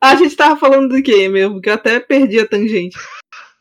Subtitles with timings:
[0.00, 1.60] A gente tava falando do quê mesmo?
[1.60, 2.96] Que eu até perdi a tangente.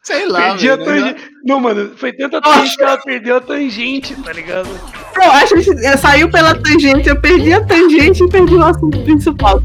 [0.04, 1.32] Sei lá, Perdi a tangente.
[1.44, 4.70] Não, mano, foi tanta tangente que ela perdeu a tangente, tá ligado?
[5.16, 9.04] Não, a gente é, saiu pela tangente, eu perdi a tangente e perdi o assunto
[9.04, 9.64] principal.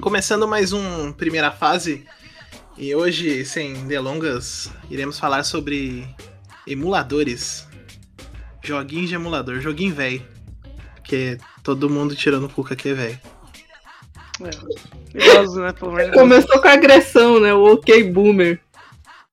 [0.00, 2.06] Começando mais um primeira fase.
[2.78, 6.08] E hoje, sem delongas, iremos falar sobre
[6.66, 7.66] emuladores.
[8.62, 10.22] Joguinhos de emulador, joguinho velho.
[10.94, 13.20] Porque todo mundo tirando o cuca aqui é velho.
[14.40, 14.44] É.
[14.44, 15.72] Né?
[15.72, 16.12] Pelo.
[16.12, 17.52] Começou com a agressão, né?
[17.52, 18.60] O ok boomer.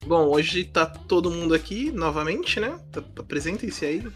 [0.08, 2.80] Bom, hoje tá todo mundo aqui novamente, né?
[2.92, 4.04] Tá- Apresentem-se aí.
[4.04, 4.12] Eu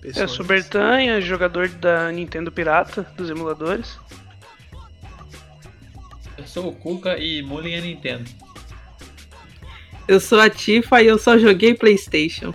[0.00, 0.30] pessoas.
[0.32, 3.98] sou Bertanha, jogador da Nintendo Pirata, dos emuladores.
[6.38, 8.28] Eu sou o Kuka e Mullen é Nintendo.
[10.08, 12.54] Eu sou a Tifa e eu só joguei PlayStation.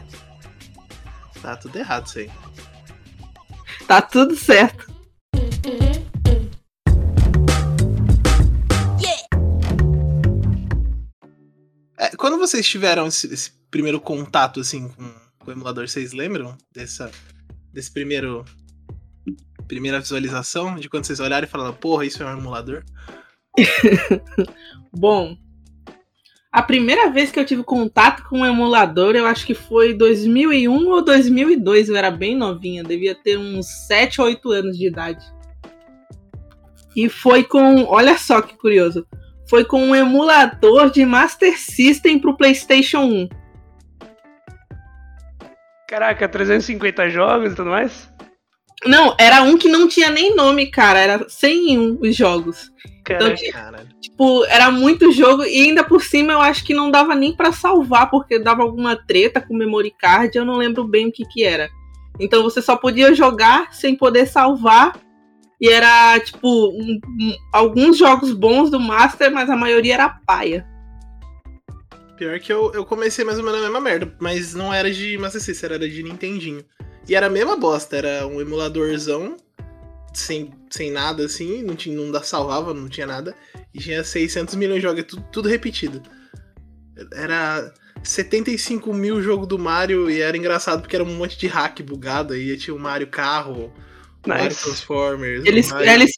[1.41, 2.31] Tá tudo errado isso aí.
[3.85, 4.89] Tá tudo certo.
[11.97, 16.57] É, quando vocês tiveram esse, esse primeiro contato, assim, com, com o emulador, vocês lembram
[16.73, 17.11] dessa,
[17.73, 18.45] desse primeiro...
[19.67, 22.83] Primeira visualização de quando vocês olharam e falaram, porra, isso é um emulador?
[24.91, 25.37] Bom,
[26.51, 30.89] a primeira vez que eu tive contato com um emulador, eu acho que foi 2001
[30.89, 31.87] ou 2002.
[31.87, 35.23] Eu era bem novinha, devia ter uns 7 ou 8 anos de idade.
[36.93, 39.07] E foi com, olha só que curioso,
[39.49, 43.29] foi com um emulador de Master System pro PlayStation 1.
[45.87, 48.11] Caraca, 350 jogos e tudo mais?
[48.85, 52.71] Não, era um que não tinha nem nome, cara, era 101 os jogos.
[53.03, 53.33] Caraca.
[53.33, 53.87] Então, Caralho.
[54.01, 57.51] Tipo, era muito jogo e ainda por cima eu acho que não dava nem pra
[57.51, 61.25] salvar, porque dava alguma treta com o memory card, eu não lembro bem o que
[61.25, 61.69] que era.
[62.19, 64.99] Então você só podia jogar sem poder salvar.
[65.59, 70.65] E era, tipo, um- um- alguns jogos bons do Master, mas a maioria era paia.
[72.17, 75.17] Pior que eu, eu comecei mais ou menos a mesma merda, mas não era de
[75.19, 76.63] Master System, era de Nintendinho.
[77.07, 79.35] E era a mesma bosta, era um emuladorzão,
[80.13, 83.35] sem, sem nada assim, não, tinha, não salvava, não tinha nada,
[83.73, 86.01] e tinha 600 milhões de jogos, tudo, tudo repetido.
[87.13, 87.73] Era
[88.03, 92.33] 75 mil jogo do Mario, e era engraçado porque era um monte de hack bugado,
[92.33, 93.73] aí tinha o Mario Carro,
[94.25, 94.55] o Mario.
[94.55, 96.11] Transformers, Eles, Mario eles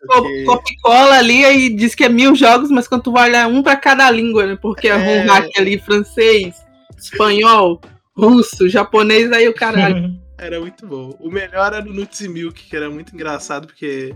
[0.46, 3.78] copia-cola ali e diz que é mil jogos, mas quando tu vai olhar um pra
[3.78, 4.58] cada língua, né?
[4.62, 5.24] Porque é É.
[5.24, 6.56] um hack ali, francês,
[6.98, 7.80] espanhol,
[8.16, 10.22] russo, japonês, aí o caralho.
[10.38, 11.16] Era muito bom.
[11.20, 14.16] O melhor era o Nuts e Milk, que era muito engraçado, porque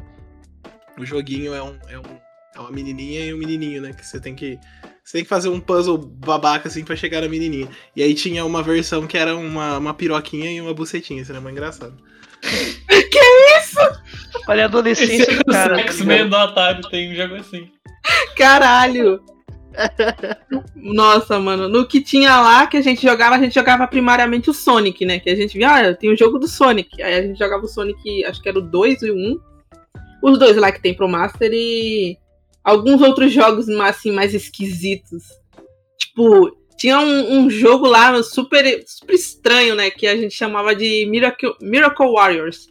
[0.98, 2.20] o joguinho é, um, é, um,
[2.56, 3.94] é uma menininha e um menininho, né?
[3.94, 4.60] Que você tem que.
[5.04, 7.70] Você tem que fazer um puzzle babaca assim pra chegar na menininha.
[7.96, 11.40] E aí tinha uma versão que era uma, uma piroquinha e uma bucetinha, isso era
[11.40, 11.96] muito engraçado.
[14.48, 15.74] Olha a adolescência Esse é do cara.
[15.74, 17.70] o tá X-Men do Atari tem um jogo assim.
[18.36, 19.22] Caralho!
[20.76, 21.68] Nossa, mano.
[21.68, 25.20] No que tinha lá que a gente jogava, a gente jogava primariamente o Sonic, né?
[25.20, 27.02] Que a gente via, ah, tem o jogo do Sonic.
[27.02, 29.40] Aí a gente jogava o Sonic, acho que era o 2 e o 1.
[30.24, 32.18] Os dois lá que tem pro Master e
[32.64, 35.24] alguns outros jogos assim, mais esquisitos.
[36.00, 39.90] Tipo, tinha um, um jogo lá super, super estranho, né?
[39.90, 42.68] Que a gente chamava de Miracle, Miracle Warriors.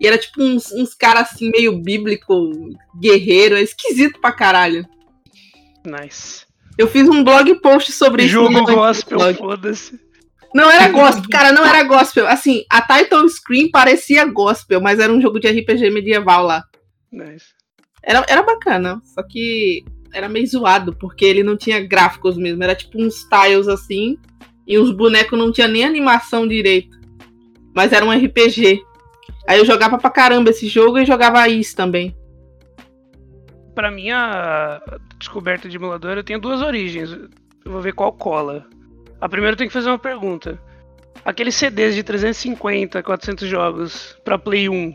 [0.00, 2.50] E era tipo uns, uns caras assim, meio bíblico,
[2.98, 3.56] guerreiro.
[3.56, 4.86] É esquisito pra caralho.
[5.84, 6.46] Nice.
[6.78, 8.40] Eu fiz um blog post sobre isso.
[8.40, 10.00] no Jogo gospel, foda-se.
[10.54, 12.26] Não era gospel, cara, não era gospel.
[12.26, 16.64] Assim, a title screen parecia gospel, mas era um jogo de RPG medieval lá.
[17.10, 17.46] Nice.
[18.02, 22.62] Era, era bacana, só que era meio zoado, porque ele não tinha gráficos mesmo.
[22.62, 24.18] Era tipo uns tiles assim,
[24.66, 26.96] e os bonecos não tinha nem animação direito.
[27.74, 28.82] Mas era um RPG.
[29.48, 32.16] Aí eu jogava pra caramba esse jogo e jogava isso também.
[33.74, 34.80] Pra mim, a
[35.22, 37.12] descoberta de emulador eu tenho duas origens.
[37.12, 38.66] Eu vou ver qual cola.
[39.20, 40.60] A primeira eu tenho que fazer uma pergunta.
[41.24, 44.94] Aqueles CDs de 350, 400 jogos pra Play 1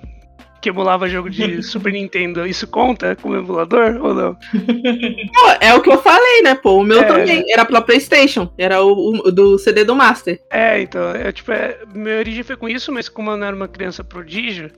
[0.60, 4.34] que emulava jogo de Super Nintendo, isso conta como emulador ou não?
[5.34, 6.80] Pô, é o que eu falei, né, pô?
[6.80, 7.04] O meu É.
[7.04, 8.52] também era pra PlayStation.
[8.58, 10.42] Era o, o do CD do Master.
[10.52, 13.56] É, então, é, tipo, é, minha origem foi com isso, mas como eu não era
[13.56, 14.72] uma criança prodígio,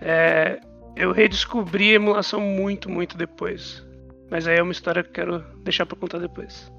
[0.00, 0.60] é,
[0.96, 3.84] eu redescobri a emulação muito, muito depois.
[4.30, 6.70] Mas aí é uma história que eu quero deixar pra contar depois.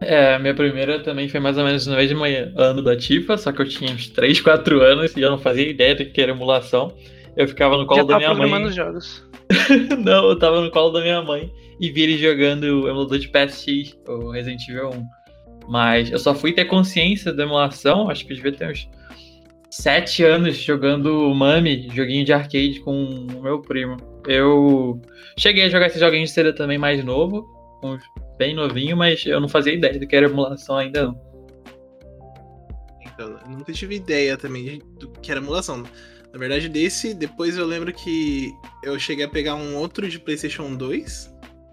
[0.00, 2.24] É, a minha primeira também foi mais ou menos no mesmo
[2.56, 5.68] ano da Tifa, só que eu tinha uns 3, 4 anos e eu não fazia
[5.68, 6.92] ideia do que era emulação.
[7.36, 8.64] Eu ficava no colo Já da minha mãe.
[8.64, 9.28] os jogos.
[9.98, 13.28] não, eu tava no colo da minha mãe e vi ele jogando o emulador de
[13.28, 15.06] PSX, o Resident Evil 1.
[15.68, 18.88] Mas eu só fui ter consciência da emulação, acho que eu devia ter uns
[19.70, 23.96] sete anos jogando Mami, joguinho de arcade com o meu primo.
[24.26, 25.00] Eu
[25.38, 27.46] cheguei a jogar esses joguinhos de CD também mais novo,
[28.38, 31.32] bem novinho, mas eu não fazia ideia do que era emulação ainda não.
[33.04, 35.82] Então, eu nunca tive ideia também do que era emulação.
[36.32, 38.50] Na verdade, desse, depois eu lembro que
[38.82, 41.30] eu cheguei a pegar um outro de PlayStation 2,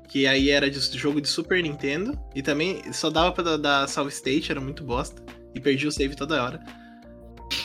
[0.09, 4.11] que aí era de jogo de Super Nintendo, e também só dava pra dar salve
[4.11, 5.23] state, era muito bosta,
[5.55, 6.59] e perdi o save toda hora.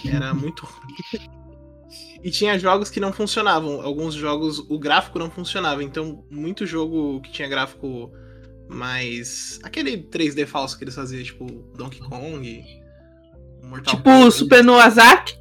[0.07, 1.44] Era muito ruim.
[2.25, 3.83] E tinha jogos que não funcionavam.
[3.83, 5.85] Alguns jogos, o gráfico não funcionava.
[5.85, 8.11] Então, muito jogo que tinha gráfico
[8.67, 9.61] mais.
[9.63, 11.45] aquele 3D falso que eles faziam, tipo
[11.77, 12.65] Donkey Kong.
[13.63, 14.35] Mortal tipo Kombat.
[14.35, 15.35] Super Noazaki?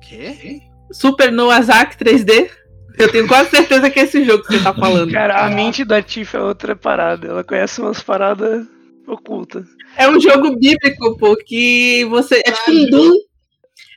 [0.00, 0.60] Quê?
[0.92, 2.48] Super Noazaki 3D?
[2.96, 5.10] Eu tenho quase certeza que é esse jogo que você tá falando.
[5.10, 7.26] Cara, a mente da Tiff é outra parada.
[7.26, 8.64] Ela conhece umas paradas
[9.04, 9.66] ocultas.
[9.96, 12.40] É um jogo bíblico, pô, que você.
[12.46, 13.27] É tipo um Doom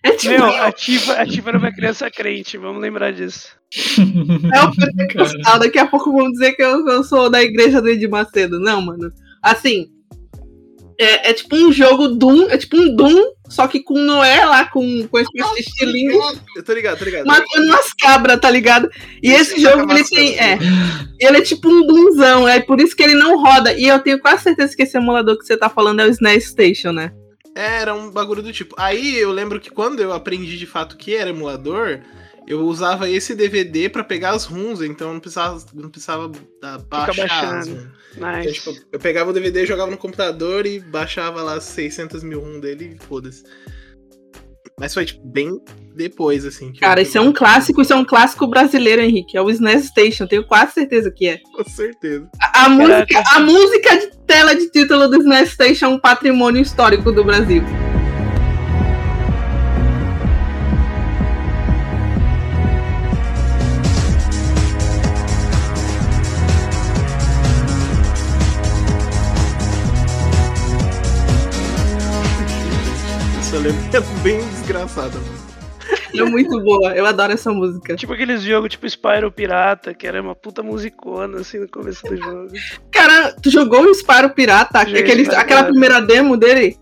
[0.03, 0.33] é tipo...
[0.33, 3.49] Meu, ativa, ativa era uma criança crente, vamos lembrar disso.
[4.53, 7.89] É o pentecostal, daqui a pouco vão dizer que eu, eu sou da igreja do
[7.89, 8.59] Edir Macedo.
[8.59, 9.11] Não, mano.
[9.41, 9.87] Assim,
[11.01, 14.65] é, é, tipo um jogo Doom, é tipo um Doom, só que com Noé lá,
[14.65, 16.21] com, com esse estilinho.
[16.55, 17.25] Eu tô ligado, tô ligado.
[17.25, 18.87] Matando umas cabras, tá ligado?
[19.21, 20.37] E esse jogo ele tem.
[20.39, 20.59] É,
[21.19, 23.73] ele é tipo um Doomzão, é por isso que ele não roda.
[23.73, 26.49] E eu tenho quase certeza que esse emulador que você tá falando é o SNES
[26.49, 27.11] Station, né?
[27.55, 28.75] Era um bagulho do tipo.
[28.77, 32.01] Aí eu lembro que quando eu aprendi de fato que era emulador,
[32.47, 36.31] eu usava esse DVD para pegar as runs, então eu não precisava, não precisava
[36.87, 37.59] baixar.
[37.59, 37.87] As nice.
[38.15, 42.61] então, tipo, eu pegava o DVD, jogava no computador e baixava lá 600 mil runs
[42.61, 43.43] dele e foda-se.
[44.79, 45.61] Mas foi, tipo, bem
[45.95, 46.73] depois, assim.
[46.73, 49.37] Cara, isso é um clássico, isso é um clássico brasileiro, Henrique.
[49.37, 51.37] É o SNES Station, tenho quase certeza que é.
[51.37, 52.29] Com certeza.
[52.39, 56.61] A, a música, a música de tela de título do SNES Station é um patrimônio
[56.61, 57.63] histórico do Brasil.
[73.93, 75.19] é bem desgraçada.
[76.13, 77.95] É muito boa, eu adoro essa música.
[77.95, 82.17] Tipo aqueles jogos tipo Spyro Pirata, que era uma puta musicona assim no começo do
[82.17, 82.47] jogo.
[82.91, 84.79] Cara, tu jogou o Spyro Pirata?
[84.79, 86.77] Aquele, aquela primeira demo dele?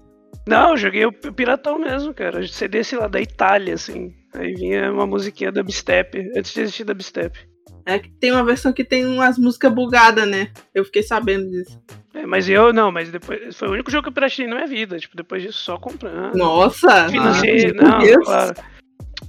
[0.47, 2.45] Não, eu joguei o Piratão mesmo, cara.
[2.47, 4.11] CD, sei lá, da Itália, assim.
[4.33, 7.37] Aí vinha uma musiquinha da Bistep, antes de existir da Bistep.
[7.85, 10.49] É que tem uma versão que tem umas músicas bugadas, né?
[10.73, 11.79] Eu fiquei sabendo disso.
[12.13, 13.55] É, mas eu não, mas depois.
[13.55, 14.97] Foi o único jogo que eu piratei na minha vida.
[14.97, 16.35] Tipo, depois disso só comprando.
[16.35, 17.09] Nossa!
[17.09, 18.55] Financei, não, claro.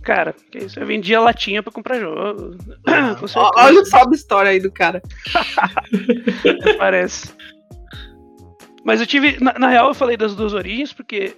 [0.03, 0.81] Cara, que isso?
[0.81, 2.57] Eu vendia latinha pra comprar jogo.
[2.87, 3.17] Ah,
[3.57, 5.03] olha o saldo história aí do cara.
[6.79, 7.33] Parece.
[8.85, 9.43] Mas eu tive.
[9.43, 11.37] Na, na, real, eu falei das duas origens, porque,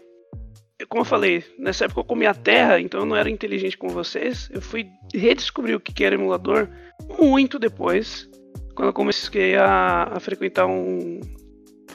[0.89, 4.49] como eu falei, nessa época eu comia terra, então eu não era inteligente como vocês.
[4.53, 6.69] Eu fui redescobrir o que era emulador
[7.19, 8.29] muito depois,
[8.77, 11.21] quando eu comecei a, a frequentar um,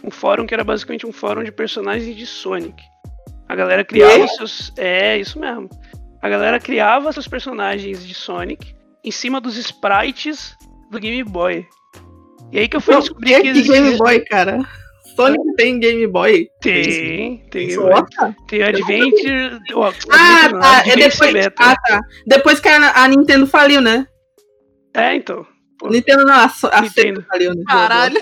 [0.03, 2.83] um fórum que era basicamente um fórum de personagens de Sonic.
[3.47, 4.73] A galera criava seus.
[4.77, 5.69] É, isso mesmo.
[6.21, 10.55] A galera criava seus personagens de Sonic em cima dos sprites
[10.91, 11.65] do Game Boy.
[12.51, 13.81] E aí que eu fui descobrir que, que existia...
[13.81, 14.59] Game Boy, cara?
[15.15, 16.47] Sonic tem Game Boy?
[16.61, 17.67] Tem, tem.
[18.47, 19.59] Tem Adventure.
[20.11, 20.83] ah, tá.
[20.85, 22.01] é depois, ah, tá.
[22.25, 24.07] Depois que a, a Nintendo faliu, né?
[24.93, 25.45] É, então.
[25.79, 25.89] Pô.
[25.89, 27.23] Nintendo não, a, a Nintendo.
[27.29, 27.63] faliu, né?
[27.67, 28.19] Caralho.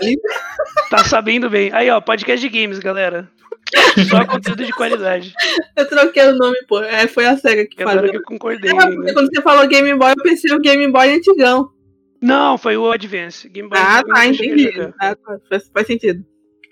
[0.89, 1.70] Tá sabendo bem.
[1.74, 3.29] Aí, ó, podcast de games, galera.
[4.10, 5.34] Só conteúdo de qualidade.
[5.75, 6.82] Eu troquei o nome, pô.
[6.82, 8.10] É, foi a SEGA que falou.
[8.10, 8.72] que eu concordei.
[8.72, 9.14] É, né?
[9.14, 11.72] Quando você falou Game Boy, eu pensei no Game Boy antigão.
[12.22, 13.50] Não, foi o Advance.
[13.50, 14.72] Game Boy ah, tá, entendi.
[15.00, 16.25] Ah, tá, faz, faz sentido.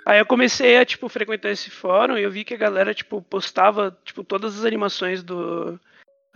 [0.05, 3.21] Aí eu comecei a, tipo, frequentar esse fórum e eu vi que a galera, tipo,
[3.21, 5.79] postava, tipo, todas as animações do...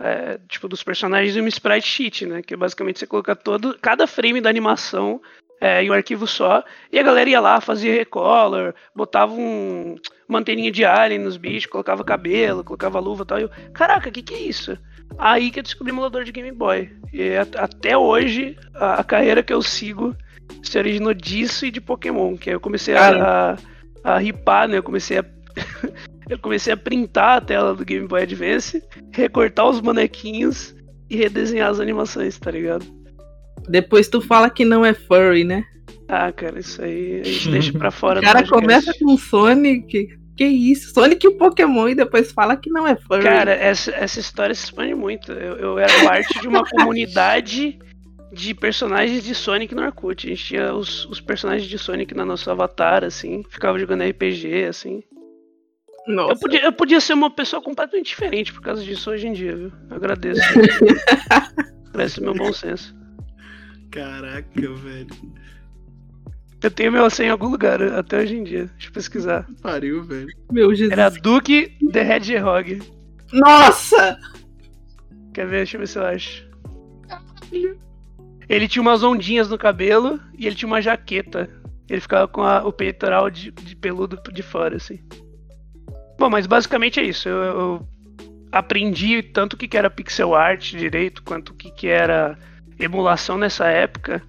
[0.00, 2.40] É, tipo, dos personagens em um sprite sheet, né?
[2.40, 5.20] Que é basicamente você colocar todo, cada frame da animação
[5.60, 6.62] é, em um arquivo só.
[6.92, 9.96] E a galera ia lá, fazia recolor, botava um,
[10.28, 13.38] uma anteninha de alien nos bichos, colocava cabelo, colocava luva e tal.
[13.38, 14.78] E eu, caraca, o que, que é isso?
[15.16, 16.90] Aí que eu descobri o emulador de Game Boy.
[17.12, 20.14] E até hoje, a, a, carreira que eu sigo
[20.62, 22.36] se originou disso e de Pokémon.
[22.36, 23.56] Que aí eu comecei a, a,
[24.04, 24.78] a ripar, né?
[24.78, 25.24] Eu comecei a.
[26.28, 30.74] eu comecei a printar a tela do Game Boy Advance, recortar os bonequinhos
[31.08, 32.97] e redesenhar as animações, tá ligado?
[33.68, 35.64] Depois tu fala que não é furry, né?
[36.08, 38.20] Ah, cara, isso aí a gente deixa pra fora.
[38.20, 40.08] O cara começa com Sonic.
[40.36, 40.94] Que isso?
[40.94, 43.22] Sonic e Pokémon e depois fala que não é furry.
[43.22, 45.32] Cara, essa, essa história se expande muito.
[45.32, 47.78] Eu, eu era parte de uma comunidade
[48.32, 50.26] de personagens de Sonic no Orkut.
[50.26, 53.42] A gente tinha os, os personagens de Sonic na nossa avatar, assim.
[53.50, 55.02] Ficava jogando RPG, assim.
[56.06, 56.32] Nossa.
[56.32, 59.54] Eu podia, eu podia ser uma pessoa completamente diferente por causa disso hoje em dia,
[59.54, 59.72] viu?
[59.90, 60.40] Eu agradeço.
[61.92, 62.97] Parece meu bom senso.
[63.90, 65.08] Caraca, velho.
[66.62, 68.66] Eu tenho meu senha em algum lugar até hoje em dia.
[68.66, 69.46] Deixa eu pesquisar.
[69.62, 70.26] Pariu, velho.
[70.50, 70.90] Meu Jesus.
[70.92, 72.80] Era Duke the Hedgehog.
[73.32, 74.18] Nossa!
[75.32, 75.56] Quer ver?
[75.58, 76.48] Deixa eu ver se eu acho.
[78.48, 81.48] Ele tinha umas ondinhas no cabelo e ele tinha uma jaqueta.
[81.88, 84.98] Ele ficava com a- o peitoral de, de peludo de fora, assim.
[86.18, 87.28] Bom, mas basicamente é isso.
[87.28, 87.88] Eu, eu
[88.50, 92.36] aprendi tanto o que, que era pixel art direito, quanto o que, que era
[92.78, 94.22] emulação nessa época.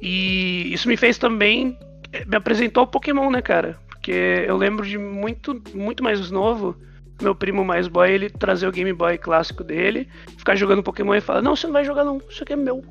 [0.00, 1.78] E isso me fez também.
[2.26, 3.78] Me apresentou ao Pokémon, né, cara?
[3.88, 6.76] Porque eu lembro de muito, muito mais novo,
[7.22, 11.20] meu primo mais boy, ele trazer o Game Boy clássico dele, ficar jogando Pokémon e
[11.20, 12.84] falar: Não, você não vai jogar, não, isso aqui é meu.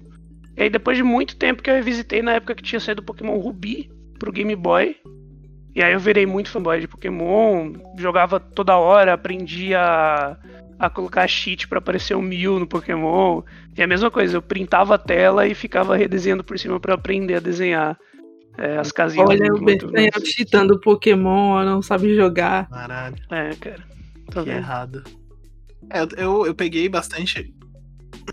[0.55, 3.37] E aí, depois de muito tempo que eu revisitei, na época que tinha saído Pokémon
[3.37, 4.95] Ruby pro Game Boy,
[5.75, 9.73] e aí eu virei muito fanboy de Pokémon, jogava toda hora, aprendi
[10.87, 13.41] a, colocar cheat pra aparecer um Mew no Pokémon.
[13.77, 17.35] E a mesma coisa, eu printava a tela e ficava redesenhando por cima pra aprender
[17.35, 17.97] a desenhar
[18.57, 19.29] é, as casinhas.
[19.29, 22.69] Olha o Bertanha cheatando Pokémon, não sabe jogar.
[22.69, 23.83] Caralho, É, cara.
[24.31, 24.57] Tá que vendo?
[24.57, 25.03] errado.
[25.89, 27.53] É, eu, eu, eu peguei bastante.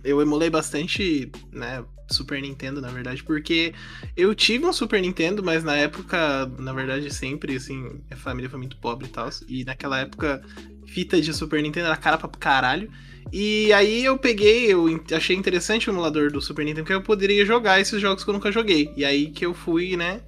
[0.04, 1.84] Eu emulei bastante, né?
[2.10, 3.72] Super Nintendo, na verdade, porque
[4.16, 8.58] eu tive um Super Nintendo, mas na época, na verdade, sempre, assim, a família foi
[8.58, 9.30] muito pobre e tal.
[9.48, 10.42] E naquela época,
[10.90, 12.90] fita de Super Nintendo era cara pra caralho.
[13.32, 17.46] E aí eu peguei, eu achei interessante o emulador do Super Nintendo, porque eu poderia
[17.46, 18.92] jogar esses jogos que eu nunca joguei.
[18.96, 20.20] E aí que eu fui, né,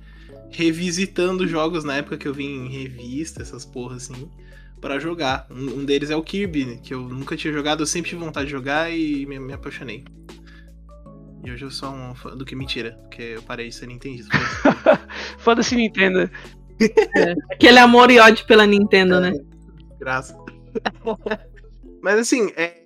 [0.50, 4.30] revisitando jogos na época que eu vi em revista, essas porras assim,
[4.80, 5.46] pra jogar.
[5.50, 8.46] Um, um deles é o Kirby, que eu nunca tinha jogado, eu sempre tive vontade
[8.46, 10.04] de jogar e me, me apaixonei.
[11.44, 14.22] E hoje eu sou um fã do que mentira, porque eu parei de ser Nintendo.
[15.38, 16.30] Foda-se Nintendo.
[17.50, 19.32] Aquele amor e ódio pela Nintendo, né?
[19.98, 20.36] Graça.
[22.02, 22.82] Mas assim, é,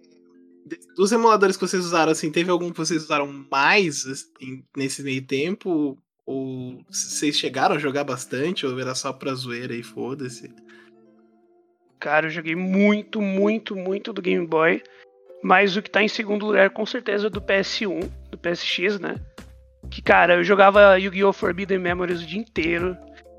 [0.97, 5.23] dos emuladores que vocês usaram, assim, teve algum que vocês usaram mais assim, nesse meio
[5.23, 5.97] tempo?
[6.25, 8.67] Ou vocês chegaram a jogar bastante?
[8.67, 10.53] Ou era só pra zoeira e foda-se?
[12.01, 14.83] Cara, eu joguei muito, muito, muito do Game Boy.
[15.43, 19.17] Mas o que tá em segundo lugar, com certeza, é do PS1, do PSX, né?
[19.91, 21.33] Que, cara, eu jogava Yu-Gi-Oh!
[21.33, 22.97] Forbidden Memories o dia inteiro.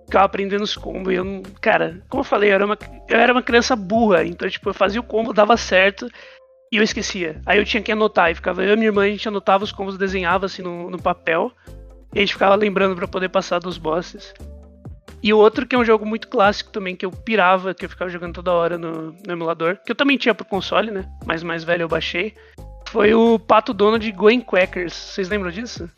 [0.07, 1.13] Ficava aprendendo os combos.
[1.13, 1.43] E eu não.
[1.61, 4.25] Cara, como eu falei, eu era, uma, eu era uma criança burra.
[4.25, 6.09] Então, tipo, eu fazia o combo, dava certo.
[6.71, 7.41] E eu esquecia.
[7.45, 8.31] Aí eu tinha que anotar.
[8.31, 10.97] E ficava eu e minha irmã, a gente anotava os combos, desenhava assim no, no
[10.97, 11.51] papel.
[12.15, 14.33] E a gente ficava lembrando pra poder passar dos bosses.
[15.21, 17.89] E o outro que é um jogo muito clássico também, que eu pirava, que eu
[17.89, 21.05] ficava jogando toda hora no, no emulador, que eu também tinha pro console, né?
[21.25, 22.33] Mas mais velho eu baixei.
[22.89, 24.93] Foi o Pato Donald Going Quackers.
[24.93, 25.89] Vocês lembram disso?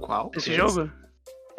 [0.00, 0.32] Qual?
[0.34, 0.90] Esse jogo?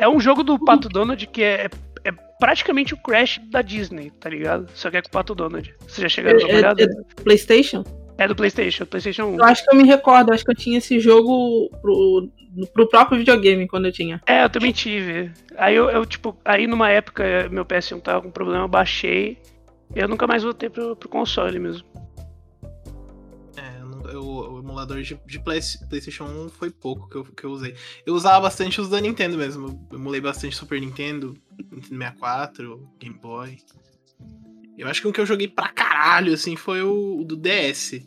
[0.02, 1.70] É um jogo do Pato Donald que é,
[2.04, 4.68] é praticamente o Crash da Disney, tá ligado?
[4.74, 5.72] Só que é com o Pato Donald.
[5.82, 6.84] Vocês já chegaram a dar uma É- olhada?
[6.84, 7.84] é- PlayStation?
[8.18, 9.36] É do PlayStation, PlayStation 1.
[9.38, 12.30] Eu acho que eu me recordo, acho que eu tinha esse jogo pro,
[12.74, 14.20] pro próprio videogame quando eu tinha.
[14.28, 15.32] É, eu também tive.
[15.56, 19.38] Aí eu, eu, tipo, aí numa época meu PS1 tava com problema, eu baixei.
[19.96, 21.86] E eu nunca mais voltei pro, pro console mesmo.
[24.22, 25.60] Eu o emulador de, de Play-
[25.90, 27.76] PlayStation 1 foi pouco que eu, que eu usei.
[28.06, 29.88] Eu usava bastante os da Nintendo mesmo.
[29.92, 31.36] Eu emulei bastante Super Nintendo,
[31.72, 33.58] Nintendo 64, Game Boy.
[34.78, 38.02] Eu acho que o que eu joguei pra caralho, assim, foi o, o do DS.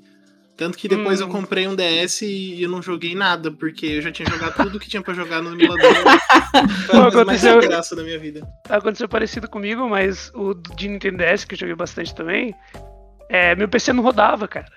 [0.56, 1.25] Tanto que depois Hum.
[1.25, 4.78] eu comprei um DS e eu não joguei nada, porque eu já tinha jogado tudo
[4.78, 5.90] que tinha pra jogar no emulador.
[6.87, 8.47] Foi mais aconteceu- sem graça da minha vida.
[8.68, 12.54] Aconteceu parecido comigo, mas o de Nintendo DS, que eu joguei bastante também,
[13.28, 14.71] é, meu PC não rodava, cara.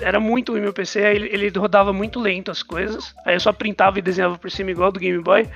[0.00, 3.14] Era muito ruim meu PC, aí ele, ele rodava muito lento as coisas.
[3.24, 5.48] Aí eu só printava e desenhava por cima igual do Game Boy.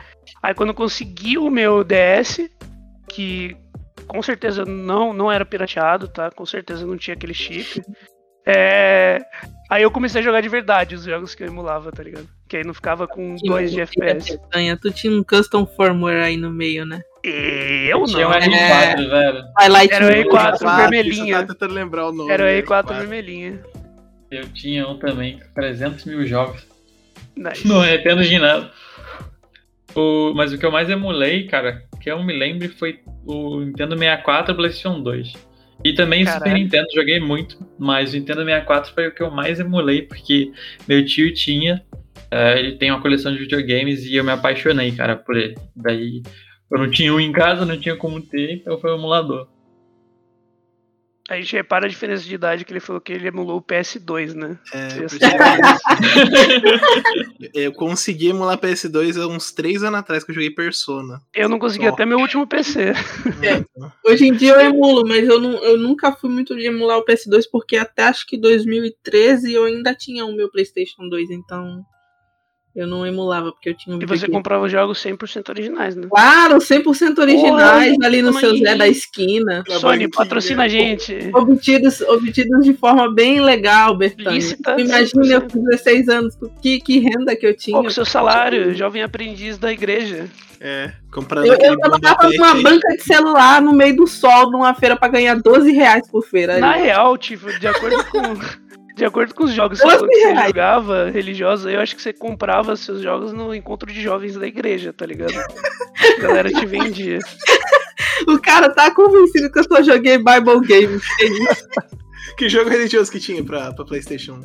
[0.43, 2.49] Aí quando eu consegui o meu DS,
[3.09, 3.57] que
[4.07, 6.31] com certeza não, não era pirateado, tá?
[6.31, 7.83] Com certeza não tinha aquele chip.
[8.47, 9.21] É,
[9.71, 12.27] Aí eu comecei a jogar de verdade os jogos que eu emulava, tá ligado?
[12.49, 14.33] Que aí não ficava com 2 de FPS.
[14.33, 17.01] Bertanha, tu tinha um custom firmware aí no meio, né?
[17.23, 18.41] Eu Tinha um não.
[18.41, 19.45] R4, velho.
[19.57, 20.29] Highlight Era o mode.
[20.29, 21.35] E4 Isso, vermelhinha.
[21.37, 22.33] Tava tentando lembrar o nome.
[22.33, 22.99] Era o né, E4 R4.
[22.99, 23.61] vermelhinha.
[24.31, 26.67] Eu tinha um também, com 300 mil jogos.
[27.37, 27.67] Nice.
[27.67, 28.71] Não arrependo de nada.
[29.95, 33.99] O, mas o que eu mais emulei, cara, que eu me lembro foi o Nintendo
[33.99, 35.33] 64 e PlayStation 2.
[35.85, 36.63] E também o Super Caralho.
[36.63, 40.53] Nintendo, joguei muito, mas o Nintendo 64 foi o que eu mais emulei, porque
[40.87, 41.83] meu tio tinha,
[42.31, 45.57] eh, ele tem uma coleção de videogames e eu me apaixonei, cara, por ele.
[45.75, 46.23] Daí
[46.71, 49.49] eu não tinha um em casa, não tinha como ter, então foi o emulador.
[51.31, 54.35] A gente repara a diferença de idade que ele falou que ele emulou o PS2,
[54.35, 54.59] né?
[54.73, 55.21] É, porque-
[57.55, 61.23] eu consegui emular PS2 há uns 3 anos atrás que eu joguei Persona.
[61.33, 61.93] Eu não consegui Só.
[61.93, 62.95] até meu último PC.
[63.43, 63.65] É.
[64.05, 67.05] Hoje em dia eu emulo, mas eu, não, eu nunca fui muito de emular o
[67.05, 71.87] PS2, porque até acho que 2013 eu ainda tinha o meu PlayStation 2, então
[72.75, 76.07] eu não emulava, porque eu tinha um E você comprava jogos 100% originais, né?
[76.09, 78.61] Claro, 100% originais Porra, ali no seu aí.
[78.61, 79.65] Zé da esquina.
[79.69, 81.31] Sony, patrocina a gente.
[81.35, 84.37] Obtidos, obtidos de forma bem legal, Bertani.
[84.37, 85.53] Lícita, Imagina eu 100%.
[85.53, 87.77] com 16 anos, que, que renda que eu tinha.
[87.77, 88.73] Qual é o seu salário?
[88.75, 90.29] Jovem aprendiz da igreja.
[90.63, 94.95] É, comprando Eu, eu trabalhava numa banca de celular no meio do sol, numa feira,
[94.95, 96.59] pra ganhar 12 reais por feira.
[96.59, 98.70] Na real, tipo, de acordo com.
[98.97, 100.47] De acordo com os jogos que você reais.
[100.49, 104.93] jogava, religiosa, eu acho que você comprava seus jogos no encontro de jovens da igreja,
[104.93, 105.35] tá ligado?
[105.37, 107.19] A galera te vendia.
[108.29, 111.03] O cara tá convencido que eu só joguei Bible Games.
[111.17, 111.69] que isso.
[112.37, 114.41] Que jogo religioso que tinha pra, pra PlayStation?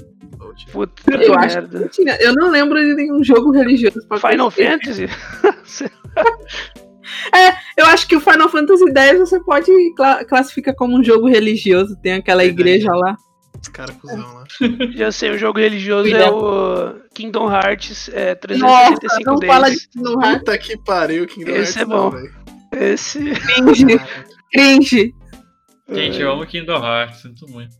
[0.72, 1.88] Puta Eu acho que merda.
[1.90, 2.18] tinha.
[2.20, 4.52] Eu não lembro de nenhum jogo religioso pra Final.
[4.52, 5.08] Fantasy?
[7.78, 11.96] Eu acho que o Final Fantasy X você pode cla classificar como um jogo religioso.
[12.02, 13.16] Tem aquela igreja lá.
[13.66, 14.44] Os caras cuzão lá.
[14.96, 19.54] Já sei, o jogo religioso é o Kingdom Hearts é, Nossa, 365 não Days.
[19.54, 20.40] fala de Kingdom Hearts.
[20.40, 22.10] Puta que pariu, Kingdom Esse Hearts é não, bom.
[22.12, 22.36] velho.
[22.72, 23.20] Esse.
[23.32, 24.02] Cringe,
[24.52, 25.16] cringe.
[25.90, 27.76] Gente, eu amo Kingdom Hearts, sinto muito.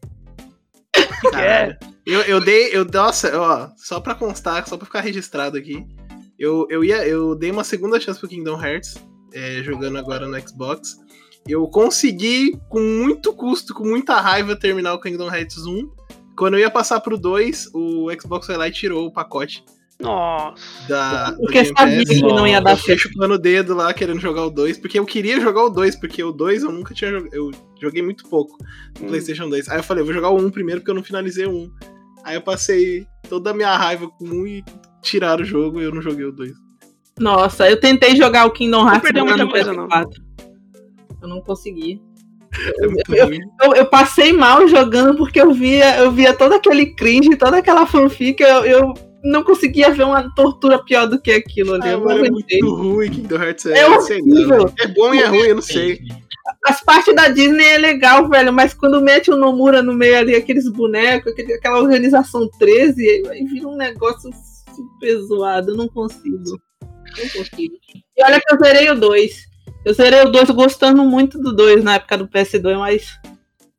[0.92, 1.78] que é?
[2.06, 5.86] Eu, eu dei, eu, nossa, ó, só pra constar, só pra ficar registrado aqui,
[6.40, 8.96] eu, eu, ia, eu dei uma segunda chance pro Kingdom Hearts,
[9.34, 10.98] é, jogando agora no Xbox.
[11.48, 15.90] Eu consegui, com muito custo, com muita raiva, terminar o Kingdom Hearts 1.
[16.36, 19.64] Quando eu ia passar pro 2, o Xbox foi lá e tirou o pacote
[20.00, 20.56] Nossa.
[20.90, 21.30] da.
[21.32, 22.10] do Porque Game sabia Pass.
[22.10, 23.14] que não ia dar Eu fiquei certo.
[23.14, 26.24] chupando o dedo lá, querendo jogar o 2, porque eu queria jogar o 2, porque
[26.24, 27.34] o 2 eu nunca tinha jogado.
[27.34, 28.58] Eu joguei muito pouco
[29.00, 29.08] no Hum.
[29.10, 29.70] PlayStation 2.
[29.70, 31.72] Aí eu falei, eu vou jogar o 1 primeiro, porque eu não finalizei o 1.
[32.24, 34.64] Aí eu passei toda a minha raiva com o 1 e
[35.04, 36.52] tiraram o jogo e eu não joguei o 2.
[37.20, 39.88] Nossa, eu tentei jogar o Kingdom Hearts perdeu lá muita coisa, não.
[39.88, 40.10] PS4.
[41.26, 42.02] Eu não consegui.
[42.80, 43.30] É Eu-.
[43.62, 47.86] Eu, eu passei mal jogando porque eu via, eu via todo aquele cringe, toda aquela
[47.86, 51.90] fanfic, eu, eu não conseguia ver uma tortura pior do que aquilo ali.
[51.90, 53.66] Ah, eu mano, é muito ruim Kingdom Hearts.
[53.66, 54.74] É, É horrível.
[54.80, 56.00] É bom e é ruim, eu não sei.
[56.64, 60.36] As partes da Disney é legal, velho, mas quando mete o Nomura no meio ali,
[60.36, 64.30] aqueles bonecos, aquela organização 13, aí vira um negócio
[64.76, 65.72] super zoado.
[65.72, 66.60] Eu não consigo.
[66.82, 67.76] Não consigo.
[68.16, 69.55] E olha que eu zerei o 2.
[69.86, 73.20] Eu zerei o 2 gostando muito do 2 na época do PS2, mas.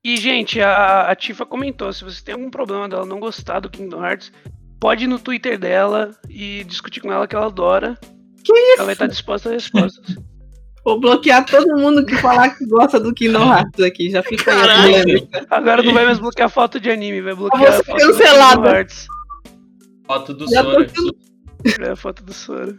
[0.05, 3.69] E, gente, a, a Tifa comentou: se você tem algum problema dela não gostar do
[3.69, 4.33] Kingdom Hearts,
[4.79, 7.99] pode ir no Twitter dela e discutir com ela que ela adora.
[8.45, 10.16] Que Ela vai estar disposta a respostas.
[10.85, 14.09] Vou bloquear todo mundo que falar que gosta do Kingdom Hearts aqui.
[14.09, 15.29] Já fica aí Caralho.
[15.51, 18.55] Agora não vai mais bloquear foto de anime, vai bloquear foto do cancelada.
[18.57, 19.07] Kingdom Hearts.
[20.07, 20.88] Foto do Já tô Sora.
[20.88, 21.16] sendo-
[21.81, 22.79] É a foto do Sora.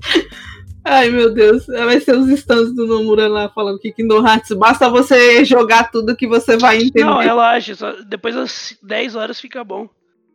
[0.84, 1.66] Ai, meu Deus.
[1.66, 6.14] Vai ser os stands do Nomura lá falando que Kingdom Hearts basta você jogar tudo
[6.16, 7.04] que você vai entender.
[7.04, 9.88] Não, relaxa, só depois das 10 horas fica bom.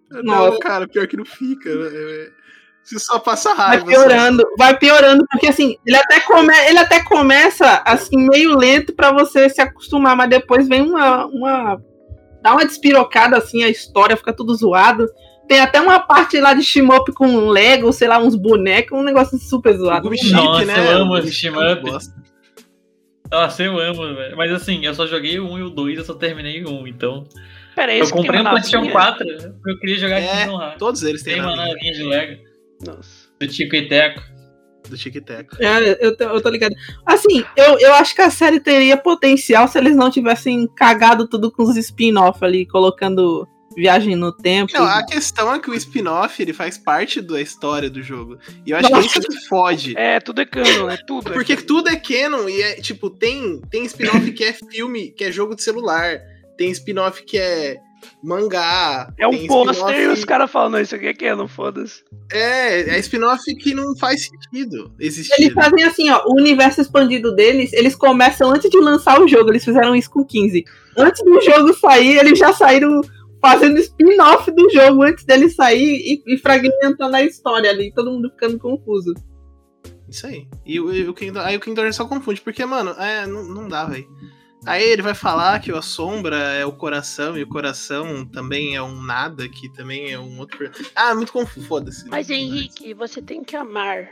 [0.10, 0.60] Não, Nossa.
[0.60, 1.70] cara, pior que não fica.
[1.70, 2.40] é- é-
[2.84, 3.86] Você só passa Vai raiva.
[3.86, 9.12] piorando, vai piorando, porque assim, ele até, come, ele até começa assim, meio lento pra
[9.12, 11.80] você se acostumar, mas depois vem uma, uma.
[12.42, 15.06] dá uma despirocada assim, a história fica tudo zoado.
[15.50, 19.36] Tem até uma parte lá de shmup com Lego, sei lá, uns bonecos, um negócio
[19.40, 20.08] super zoado.
[20.08, 20.94] O chip, Nossa, né?
[20.94, 21.82] eu amo esse shmup.
[23.32, 24.38] Nossa, eu amo, velho.
[24.38, 26.88] Mas assim, eu só joguei o 1 e o 2, eu só terminei o 1,
[26.88, 27.26] então.
[27.76, 28.92] Pera aí, Eu comprei um PlayStation navinha?
[28.94, 30.78] 4, porque eu queria jogar É, Hearts.
[30.80, 32.42] Todos eles têm Tem uma na navinha de Lego,
[32.86, 33.28] Nossa.
[33.40, 34.22] do Tico e Teco.
[34.90, 35.56] do Tic Teco.
[35.60, 36.74] É, eu, tô- eu tô ligado.
[37.06, 41.52] Assim, eu, eu acho que a série teria potencial se eles não tivessem cagado tudo
[41.52, 44.74] com os spin-off ali, colocando viagem no tempo.
[44.74, 48.38] Não, a questão é que o spin-off ele faz parte da história do jogo.
[48.66, 49.08] E eu acho que é Nossa.
[49.08, 49.98] isso que fode.
[49.98, 51.30] É, tudo é canon, é tudo.
[51.30, 51.68] é Porque canon.
[51.68, 55.56] tudo é canon e é, tipo, tem, tem spin-off que é filme, que é jogo
[55.56, 56.20] de celular.
[56.58, 57.78] Tem spin-off que é
[58.24, 59.14] mangá.
[59.18, 62.04] É um pôster e os caras falam, não, isso aqui é canon, foda-se.
[62.32, 65.42] É, é spin-off que não faz sentido existir.
[65.42, 69.50] Eles fazem assim, ó, o universo expandido deles, eles começam antes de lançar o jogo,
[69.50, 70.64] eles fizeram isso com 15.
[70.98, 73.02] Antes do jogo sair, eles já saíram
[73.42, 78.30] fazendo spin-off do jogo antes dele sair e, e fragmentando a história ali, todo mundo
[78.30, 79.14] ficando confuso.
[80.08, 80.48] Isso aí.
[80.66, 83.44] E o, e o Kingdom, aí o Kingdom Hearts só confunde, porque, mano, é, não,
[83.44, 84.08] não dá, velho.
[84.66, 88.82] Aí ele vai falar que a sombra é o coração e o coração também é
[88.82, 90.70] um nada, que também é um outro.
[90.94, 92.10] Ah, muito confuso, foda-se.
[92.10, 94.10] Mas Henrique, você tem que amar.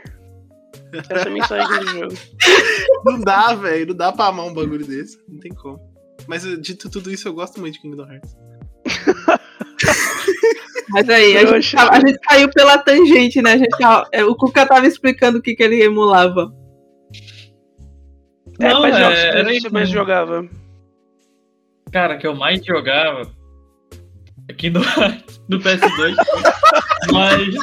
[0.92, 2.14] Essa é a mensagem do jogo.
[3.04, 3.88] Não dá, velho.
[3.88, 5.18] Não dá pra amar um bagulho desse.
[5.28, 5.78] Não tem como.
[6.26, 8.36] Mas dito tudo isso, eu gosto muito de Kingdom Hearts.
[10.90, 11.90] Mas aí, a gente, Trouxa.
[11.90, 13.52] a gente caiu pela tangente, né?
[13.52, 16.50] A gente, tava- é, o Kuka tava explicando o que, que ele emulava.
[18.58, 20.48] É, Não, mas é, jogos que você isso mais jogava.
[21.92, 23.30] Cara, que eu mais jogava
[24.50, 24.80] aqui no,
[25.48, 26.16] no PS2.
[27.12, 27.54] mas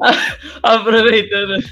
[0.62, 1.62] aproveitando.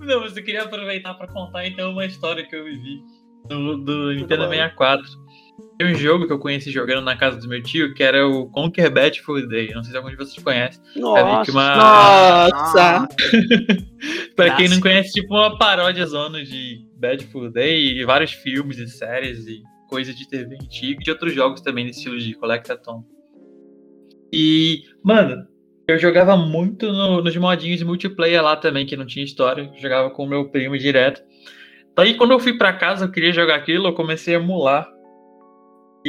[0.00, 3.00] Não, mas eu queria aproveitar pra contar então uma história que eu vivi
[3.46, 4.50] do, do Nintendo bom.
[4.50, 5.04] 64.
[5.78, 8.46] Tem um jogo que eu conheci jogando na casa do meu tio, que era o
[8.50, 9.72] Conquer Bad Full Day.
[9.74, 10.80] Não sei se algum de vocês conhece.
[10.96, 11.44] É Nossa.
[11.44, 13.08] que uma, Nossa!
[14.34, 18.78] Pra quem não conhece, tipo uma paródia zona de Bad Full Day e vários filmes
[18.78, 22.34] e séries e coisas de TV antiga e de outros jogos também nesse estilo de
[22.34, 23.04] Collectathon.
[24.32, 25.46] E, mano,
[25.88, 29.70] eu jogava muito no- nos modinhos de multiplayer lá também, que não tinha história.
[29.74, 31.22] Eu jogava com o meu primo direto.
[31.96, 34.88] Daí, quando eu fui pra casa, eu queria jogar aquilo, eu comecei a emular.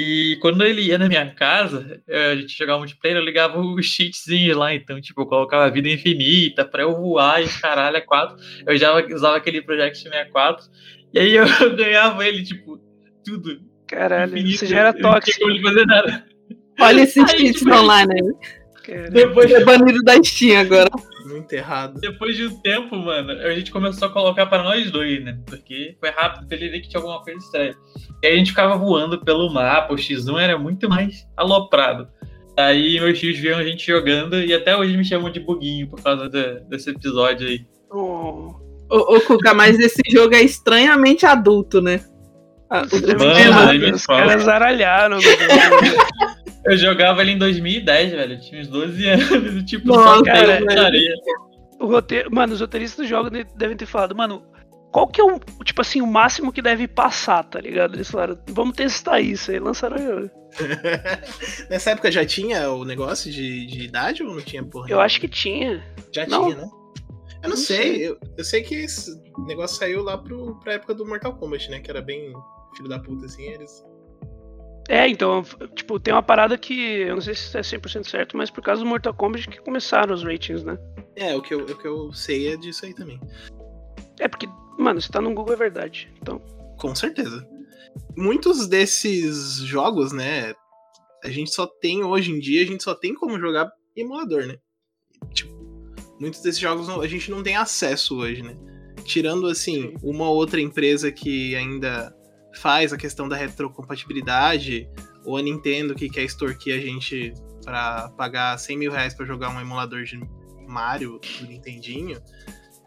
[0.01, 3.85] E quando ele ia na minha casa, eh, a gente jogava multiplayer, eu ligava os
[3.87, 8.37] cheatzinhos lá, então, tipo, eu colocava vida infinita pra eu voar e caralho, é quatro.
[8.65, 10.65] Eu já usava aquele Project 64,
[11.13, 12.79] e aí eu ganhava ele, tipo,
[13.25, 13.59] tudo.
[13.87, 15.39] Caralho, infinito, você já era eu Não tinha tóxico.
[15.39, 16.25] como ele fazer nada.
[16.79, 19.09] Olha esses cheats tipo, online aí.
[19.11, 20.89] Depois, É banido da Steam agora.
[21.39, 21.99] Muito errado.
[21.99, 25.37] depois de um tempo, mano, a gente começou a colocar pra nós dois, né?
[25.45, 27.73] Porque foi rápido pra ele ver que tinha alguma coisa estranha.
[28.23, 32.07] E aí a gente ficava voando pelo mapa, o X1 era muito mais aloprado.
[32.57, 36.01] Aí meus tios viam a gente jogando e até hoje me chamam de buguinho por
[36.03, 37.61] causa de- desse episódio aí.
[37.91, 38.53] Oh,
[38.91, 42.01] Ô, ô Kuka, mas esse jogo é estranhamente adulto, né?
[42.71, 45.17] Ah, o Mano, me os caras zaralharam.
[46.65, 48.33] Eu jogava ele em 2010, velho.
[48.33, 51.13] Eu tinha uns 12 anos e tipo, Nossa, só cara, putaria.
[51.79, 54.43] o roteiro, mano, os roteiristas do jogo de- devem ter falado, mano,
[54.91, 57.95] qual que é o, tipo assim, o máximo que deve passar, tá ligado?
[57.95, 60.31] Eles falaram, vamos testar isso, aí lançaram o jogo.
[61.69, 64.87] Nessa época já tinha o negócio de, de idade ou não tinha porra?
[64.89, 65.83] Eu acho que tinha.
[66.13, 66.45] Já não.
[66.45, 66.63] tinha, né?
[66.63, 67.77] Eu não, Não sei.
[67.95, 68.07] sei.
[68.09, 69.11] Eu, eu sei que esse
[69.47, 71.79] negócio saiu lá pro, pra época do Mortal Kombat, né?
[71.79, 72.33] Que era bem
[72.75, 73.43] filho da puta, assim.
[73.43, 73.71] Eles.
[74.89, 75.43] É, então,
[75.75, 78.83] tipo, tem uma parada que, eu não sei se é 100% certo, mas por causa
[78.83, 80.79] do Mortal Kombat que começaram os ratings, né?
[81.15, 83.21] É, o que, eu, o que eu sei é disso aí também.
[84.19, 84.47] É porque,
[84.79, 86.11] mano, se tá no Google é verdade.
[86.19, 86.41] Então,
[86.79, 87.47] Com certeza.
[88.17, 90.55] Muitos desses jogos, né?
[91.23, 94.47] A gente só tem hoje em dia, a gente só tem como jogar em emulador,
[94.47, 94.57] né?
[95.35, 95.53] Tipo,
[96.19, 98.57] muitos desses jogos a gente não tem acesso hoje, né?
[99.03, 102.11] Tirando, assim, uma ou outra empresa que ainda
[102.59, 104.89] faz a questão da retrocompatibilidade,
[105.25, 109.49] ou a Nintendo que quer extorquir a gente pra pagar 100 mil reais pra jogar
[109.49, 110.19] um emulador de
[110.67, 112.21] Mario do Nintendinho.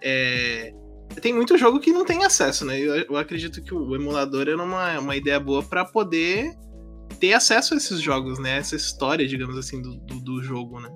[0.03, 0.73] É,
[1.21, 2.79] tem muito jogo que não tem acesso, né?
[2.79, 6.53] Eu, eu acredito que o emulador era uma, uma ideia boa pra poder
[7.21, 8.59] ter acesso a esses jogos, né?
[8.59, 10.91] Essa história, digamos assim, do, do, do jogo, né?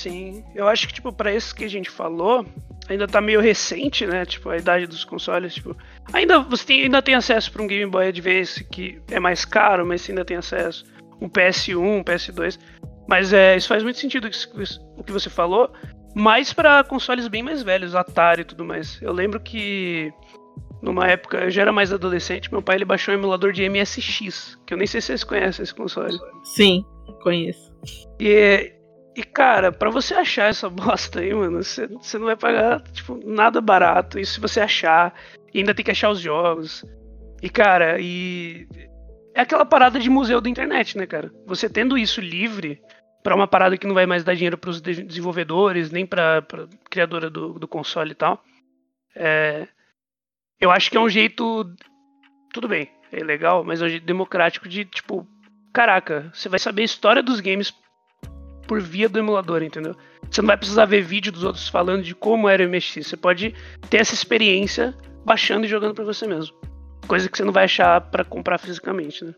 [0.00, 2.46] sim, eu acho que, tipo, pra esses que a gente falou,
[2.88, 4.24] ainda tá meio recente, né?
[4.24, 5.76] Tipo, a idade dos consoles, tipo,
[6.12, 9.86] ainda você tem, ainda tem acesso pra um Game Boy Advance que é mais caro,
[9.86, 10.84] mas você ainda tem acesso.
[11.20, 12.58] Um PS1, um PS2.
[13.08, 14.28] Mas é, isso faz muito sentido
[14.96, 15.72] o que você falou,
[16.14, 19.00] mais pra consoles bem mais velhos, Atari e tudo mais.
[19.02, 20.12] Eu lembro que
[20.82, 24.58] numa época, eu já era mais adolescente, meu pai ele baixou um emulador de MSX,
[24.66, 26.18] que eu nem sei se vocês conhecem esse console.
[26.42, 26.84] Sim,
[27.22, 27.70] conheço.
[28.18, 28.72] E,
[29.14, 33.20] e cara, pra você achar essa bosta aí, mano, você, você não vai pagar, tipo,
[33.24, 34.18] nada barato.
[34.18, 35.14] E se você achar,
[35.52, 36.84] e ainda tem que achar os jogos.
[37.42, 38.66] E, cara, e.
[39.34, 41.32] É aquela parada de museu da internet, né, cara?
[41.46, 42.80] Você tendo isso livre
[43.22, 46.44] pra uma parada que não vai mais dar dinheiro pros de- desenvolvedores, nem pra
[46.90, 48.42] criadora do, do console e tal.
[49.14, 49.68] É,
[50.60, 51.72] eu acho que é um jeito.
[52.52, 55.26] Tudo bem, é legal, mas é um jeito democrático de, tipo,
[55.72, 57.72] caraca, você vai saber a história dos games
[58.66, 59.96] por via do emulador, entendeu?
[60.28, 63.06] Você não vai precisar ver vídeo dos outros falando de como era o MSX.
[63.06, 63.54] Você pode
[63.88, 66.54] ter essa experiência baixando e jogando pra você mesmo.
[67.06, 69.34] Coisa que você não vai achar pra comprar fisicamente, né?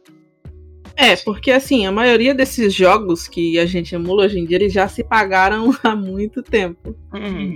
[0.96, 4.72] É, porque assim, a maioria desses jogos que a gente emula hoje em dia, eles
[4.72, 6.94] já se pagaram há muito tempo.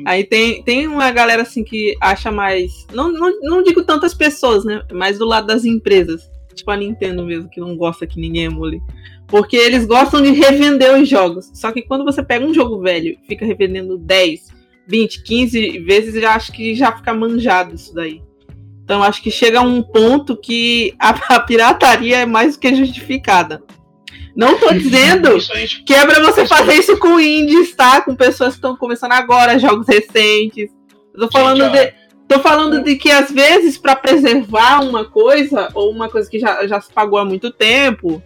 [0.07, 2.87] Aí tem, tem uma galera assim que acha mais.
[2.93, 4.83] Não, não, não digo tantas pessoas, né?
[4.93, 6.31] Mas do lado das empresas.
[6.55, 8.81] Tipo a Nintendo mesmo, que não gosta que ninguém emule.
[9.27, 11.51] Porque eles gostam de revender os jogos.
[11.53, 14.49] Só que quando você pega um jogo velho e fica revendendo 10,
[14.87, 18.23] 20, 15 vezes, eu já acho que já fica manjado isso daí.
[18.85, 22.75] Então acho que chega a um ponto que a, a pirataria é mais do que
[22.75, 23.63] justificada.
[24.35, 28.03] Não tô dizendo Principalmente- que é pra você fazer isso com indies, tá?
[28.03, 30.71] Com pessoas que estão começando agora, jogos recentes.
[31.15, 32.07] Eu tô falando Gente, de.
[32.29, 36.67] Tô falando de que às vezes para preservar uma coisa ou uma coisa que já,
[36.67, 38.21] já se pagou há muito tempo,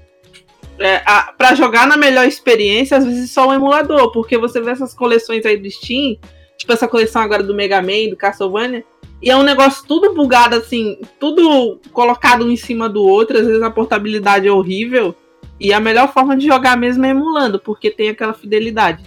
[0.78, 1.00] é,
[1.36, 5.44] para jogar na melhor experiência, às vezes só o emulador, porque você vê essas coleções
[5.44, 6.16] aí do Steam,
[6.60, 8.84] tipo essa coleção agora do Mega Man, do Castlevania,
[9.22, 13.46] e é um negócio tudo bugado assim, tudo colocado um em cima do outro, às
[13.46, 15.14] vezes a portabilidade é horrível,
[15.58, 19.02] e a melhor forma de jogar mesmo é emulando, porque tem aquela fidelidade.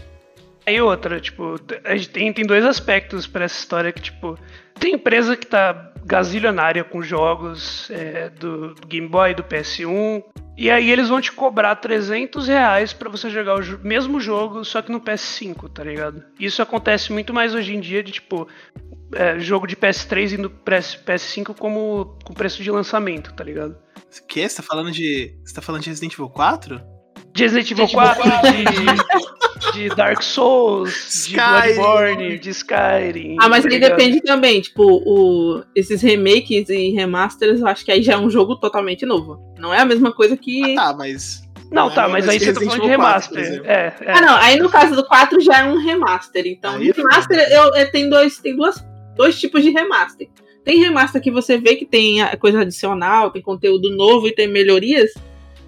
[0.65, 1.59] Aí outra, tipo,
[2.11, 4.37] tem, tem dois aspectos para essa história que, tipo,
[4.79, 10.23] tem empresa que tá gazilionária com jogos é, do, Game Boy, do PS1,
[10.57, 14.81] e aí eles vão te cobrar 300 reais pra você jogar o mesmo jogo, só
[14.81, 16.23] que no PS5, tá ligado?
[16.39, 18.47] Isso acontece muito mais hoje em dia de, tipo,
[19.15, 23.77] é, jogo de PS3 indo pra PS5 como com preço de lançamento, tá ligado?
[24.21, 24.47] O que?
[24.47, 25.35] Você tá falando de.
[25.43, 26.92] Você tá falando de Resident Evil 4?
[27.33, 28.23] De Resident Evil 4,
[29.73, 33.37] de, de, Dark Souls, de Bloodborne, de Skyrim.
[33.39, 37.91] Ah, mas tá aí depende também, tipo, o, esses remakes e remasters, eu acho que
[37.91, 39.41] aí já é um jogo totalmente novo.
[39.57, 40.77] Não é a mesma coisa que.
[40.77, 41.41] Ah, tá, mas.
[41.71, 43.63] Não, tá, mas aí você tá falando de remaster.
[43.63, 44.11] 4, é, é.
[44.11, 46.45] Ah, não, aí no caso do 4 já é um remaster.
[46.45, 50.29] Então, aí, remaster eu, eu, tem, dois, tem duas, dois tipos de remaster.
[50.63, 55.13] Tem remaster que você vê que tem coisa adicional, tem conteúdo novo e tem melhorias.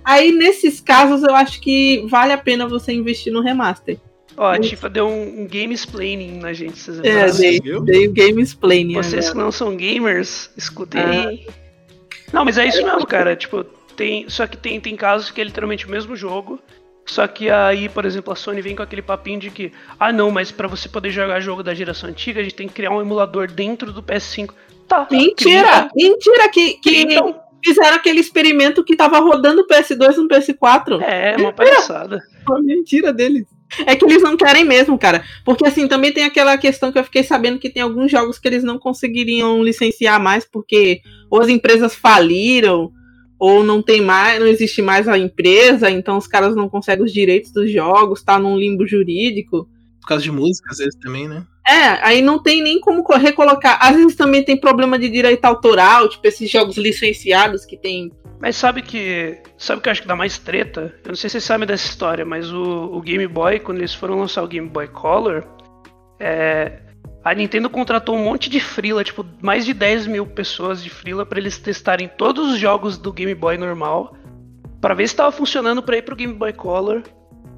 [0.06, 3.98] Aí, nesses casos, eu acho que vale a pena você investir no remaster.
[4.38, 8.14] Ó, a Tifa deu um, um game explaining na gente, vocês É, dei, dei um
[8.14, 8.96] game explaining.
[8.96, 11.54] Vocês que não são gamers, escutem ah.
[12.34, 13.36] Não, mas é isso mesmo, cara.
[13.36, 13.64] Tipo,
[13.96, 14.30] tem.
[14.30, 16.60] Só que tem, tem casos que é literalmente o mesmo jogo.
[17.06, 20.32] Só que aí, por exemplo, a Sony vem com aquele papinho de que, ah não,
[20.32, 23.00] mas para você poder jogar jogo da geração antiga, a gente tem que criar um
[23.00, 24.50] emulador dentro do PS5.
[24.88, 25.08] Tá.
[25.10, 25.88] Mentira!
[25.96, 31.02] Mentira que, que então, fizeram aquele experimento que tava rodando PS2 no PS4.
[31.02, 32.22] É, uma palhaçada.
[32.48, 33.48] Uma mentira deles.
[33.88, 35.26] É que eles não querem mesmo, cara.
[35.44, 38.48] Porque assim, também tem aquela questão que eu fiquei sabendo que tem alguns jogos que
[38.48, 42.92] eles não conseguiriam licenciar mais porque ou as empresas faliram
[43.40, 47.12] ou não tem mais, não existe mais a empresa, então os caras não conseguem os
[47.12, 49.68] direitos dos jogos, tá num limbo jurídico.
[50.00, 51.46] Por causa de música, às vezes também, né?
[51.68, 53.80] É, aí não tem nem como recolocar.
[53.82, 58.12] Às vezes também tem problema de direito autoral, tipo esses jogos licenciados que tem.
[58.40, 59.42] Mas sabe que.
[59.58, 60.94] Sabe que eu acho que dá mais treta?
[61.04, 63.94] Eu não sei se vocês sabem dessa história, mas o, o Game Boy, quando eles
[63.94, 65.44] foram lançar o Game Boy Color,
[66.20, 66.80] é,
[67.24, 71.26] a Nintendo contratou um monte de frila, tipo, mais de 10 mil pessoas de frila
[71.26, 74.16] para eles testarem todos os jogos do Game Boy normal,
[74.80, 77.02] para ver se estava funcionando para ir pro Game Boy Color,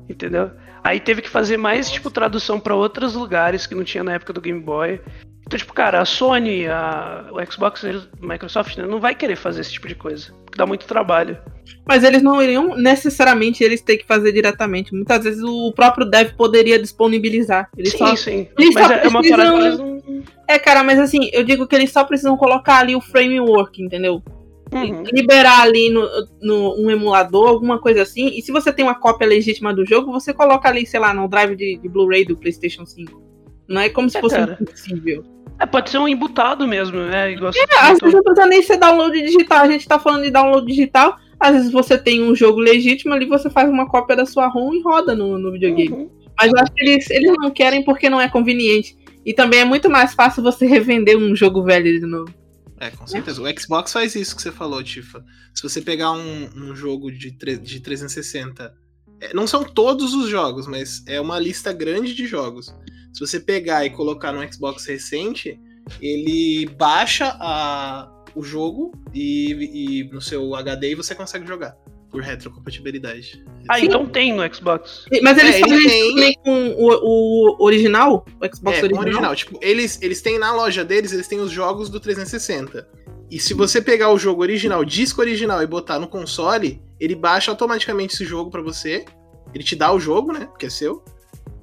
[0.07, 0.51] entendeu?
[0.87, 4.31] Aí teve que fazer mais, tipo, tradução para outros lugares que não tinha na época
[4.31, 5.01] do Game Boy.
[5.45, 9.59] Então, tipo, cara, a Sony, a, o Xbox, a Microsoft, né, não vai querer fazer
[9.59, 10.31] esse tipo de coisa.
[10.45, 11.37] Porque dá muito trabalho.
[11.85, 14.93] Mas eles não iriam necessariamente eles ter que fazer diretamente.
[14.93, 17.69] Muitas vezes o próprio dev poderia disponibilizar.
[17.77, 18.47] Eles sim, só, sim.
[18.57, 20.23] Eles mas é, é uma parada que eles não...
[20.47, 24.23] É, cara, mas assim, eu digo que eles só precisam colocar ali o framework, entendeu?
[24.73, 25.03] Uhum.
[25.13, 26.07] liberar ali no,
[26.41, 28.27] no, um emulador, alguma coisa assim.
[28.37, 31.27] E se você tem uma cópia legítima do jogo, você coloca ali, sei lá, no
[31.27, 33.21] drive de, de Blu-ray do PlayStation 5.
[33.67, 34.57] Não é como se é, fosse cara.
[34.59, 35.23] impossível.
[35.59, 37.31] É, pode ser um embutado mesmo, né?
[37.31, 39.59] Igual é, às vezes não precisa nem ser download digital.
[39.59, 41.17] A gente tá falando de download digital.
[41.39, 44.73] Às vezes você tem um jogo legítimo ali, você faz uma cópia da sua ROM
[44.73, 45.91] e roda no, no videogame.
[45.91, 46.09] Uhum.
[46.39, 48.97] Mas eu acho que eles, eles não querem porque não é conveniente.
[49.25, 52.31] E também é muito mais fácil você revender um jogo velho de novo.
[52.79, 53.41] É, com certeza.
[53.41, 55.23] O Xbox faz isso que você falou, Tifa.
[55.53, 58.73] Se você pegar um, um jogo de, de 360,
[59.19, 62.67] é, não são todos os jogos, mas é uma lista grande de jogos.
[63.13, 65.59] Se você pegar e colocar no Xbox recente,
[65.99, 71.75] ele baixa a, o jogo e, e no seu HD você consegue jogar
[72.17, 73.45] por retrocompatibilidade.
[73.69, 75.05] Ah, então tem no Xbox.
[75.21, 76.39] Mas eles é, fazem ele tem...
[76.43, 78.25] com o, o, original?
[78.41, 79.03] O Xbox é, original?
[79.03, 79.35] original.
[79.35, 82.87] Tipo, eles, eles têm na loja deles, eles têm os jogos do 360.
[83.29, 87.51] E se você pegar o jogo original, disco original, e botar no console, ele baixa
[87.51, 89.05] automaticamente esse jogo para você.
[89.53, 90.47] Ele te dá o jogo, né?
[90.47, 91.03] Porque é seu.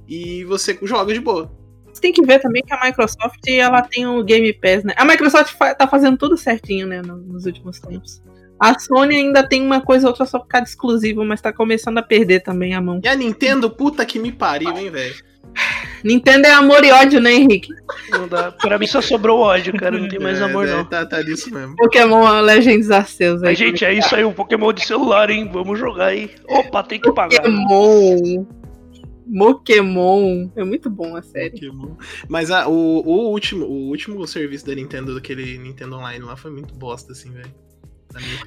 [0.07, 1.51] E você joga de boa.
[1.93, 4.95] Você tem que ver também que a Microsoft ela tem o Game Pass, né?
[4.97, 7.03] A Microsoft tá fazendo tudo certinho, né?
[7.03, 8.23] Nos últimos tempos.
[8.59, 11.99] A Sony ainda tem uma coisa ou outra só por causa exclusivo, mas tá começando
[11.99, 13.01] a perder também a mão.
[13.03, 15.15] E a Nintendo, puta que me pariu, hein, velho.
[16.05, 17.73] Nintendo é amor e ódio, né, Henrique?
[18.11, 18.53] Não dá.
[18.53, 19.99] Pra mim só sobrou ódio, cara.
[19.99, 20.85] Não tem mais é, amor, é, não.
[20.85, 21.75] Tá, tá nisso mesmo.
[21.77, 23.55] Pokémon Legends Arceus aí.
[23.55, 25.49] gente, é isso aí, um Pokémon de celular, hein?
[25.51, 26.31] Vamos jogar aí.
[26.47, 27.43] Opa, tem que pagar.
[27.43, 28.45] Pokémon.
[29.39, 30.51] Pokémon.
[30.55, 31.53] É muito bom a série.
[31.53, 31.95] Pokémon.
[32.29, 36.51] Mas a, o, o, último, o último serviço da Nintendo, daquele Nintendo Online lá, foi
[36.51, 37.64] muito bosta, assim, velho.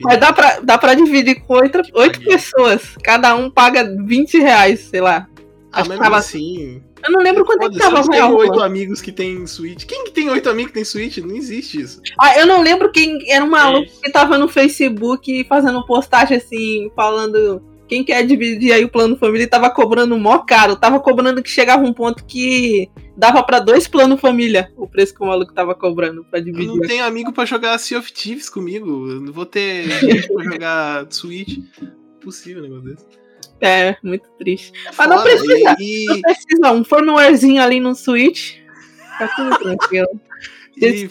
[0.02, 2.96] Mas dá pra, dá pra dividir com oito, oito pessoas.
[3.04, 5.28] Cada um paga 20 reais, sei lá.
[5.72, 6.18] Ah, mas tava...
[6.18, 6.82] assim.
[7.04, 8.36] Eu não lembro quanto é que tava real.
[8.36, 9.86] oito amigos que tem Switch.
[9.86, 11.18] Quem que tem oito amigos que tem Switch?
[11.20, 12.02] Não existe isso.
[12.20, 14.02] Ah, eu não lembro quem era um maluco Isso.
[14.02, 19.48] que tava no Facebook fazendo postagem assim, falando quem quer dividir aí o plano família
[19.48, 20.76] tava cobrando mó caro.
[20.76, 25.24] Tava cobrando que chegava um ponto que dava pra dois planos família o preço que
[25.24, 26.88] o maluco tava cobrando pra Eu não dividir.
[26.88, 29.10] tenho amigo pra jogar Sea of Thieves comigo.
[29.10, 31.60] Eu não vou ter gente pra jogar Switch.
[32.18, 33.06] Impossível um negócio desse.
[33.62, 34.72] É, muito triste.
[34.86, 35.76] É Mas não precisa.
[35.80, 38.58] E, Não precisa, um firmwarezinho ali no Switch.
[39.18, 40.08] Tá tudo tranquilo.
[40.78, 41.10] e, Esse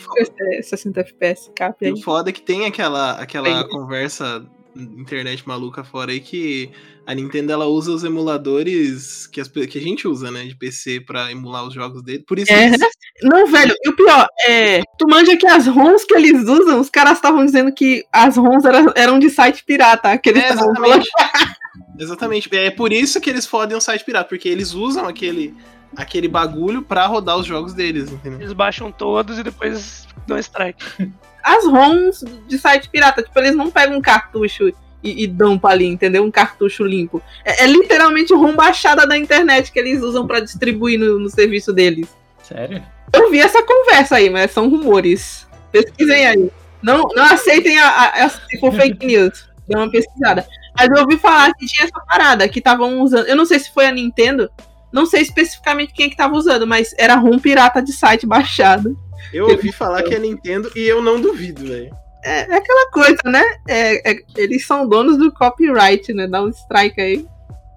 [0.63, 6.13] 60 FPS, cap e o foda é que tem aquela, aquela conversa internet maluca fora
[6.13, 6.71] aí que
[7.07, 11.01] a Nintendo ela usa os emuladores que, as que a gente usa, né, de PC
[11.01, 12.25] pra emular os jogos dele.
[12.27, 12.67] Por isso É.
[12.67, 12.79] eles-
[13.23, 14.83] Não, velho, e o pior, é.
[14.99, 18.65] Tu manja que as ROMs que eles usam, os caras estavam dizendo que as ROMs
[18.67, 20.17] eram, eram de site pirata.
[20.19, 21.09] Que eles É, exatamente.
[21.99, 22.57] exatamente.
[22.57, 25.55] É por isso que eles fodem o site pirata, porque eles usam aquele,
[25.97, 28.41] aquele bagulho pra rodar os jogos deles, entendeu?
[28.41, 30.85] Eles baixam todos e depois dão strike.
[31.47, 33.23] as ROMs de site pirata.
[33.23, 34.69] Tipo, eles não pegam um cartucho
[35.03, 36.25] e, e dão pra ali, entendeu?
[36.25, 37.23] Um cartucho limpo.
[37.45, 41.73] É, é literalmente ROM baixada da internet que eles usam pra distribuir no, no serviço
[41.73, 42.09] deles.
[42.43, 42.83] Sério?
[43.13, 45.47] Eu vi essa conversa aí, mas são rumores.
[45.71, 46.51] Pesquisem aí.
[46.83, 49.49] Não, não aceitem a, a, a- se for fake news.
[49.69, 50.47] Dê uma pesquisada.
[50.77, 53.27] Mas eu ouvi falar que tinha essa parada, que estavam usando.
[53.27, 54.51] Eu não sei se foi a Nintendo.
[54.93, 58.97] Não sei especificamente quem é que tava usando, mas era ROM pirata de site baixado.
[59.33, 61.95] Eu ouvi falar que é Nintendo e eu não duvido, velho.
[62.25, 63.43] É, é aquela coisa, né?
[63.69, 66.27] É- é- eles são donos do copyright, né?
[66.27, 67.27] Dá um strike aí.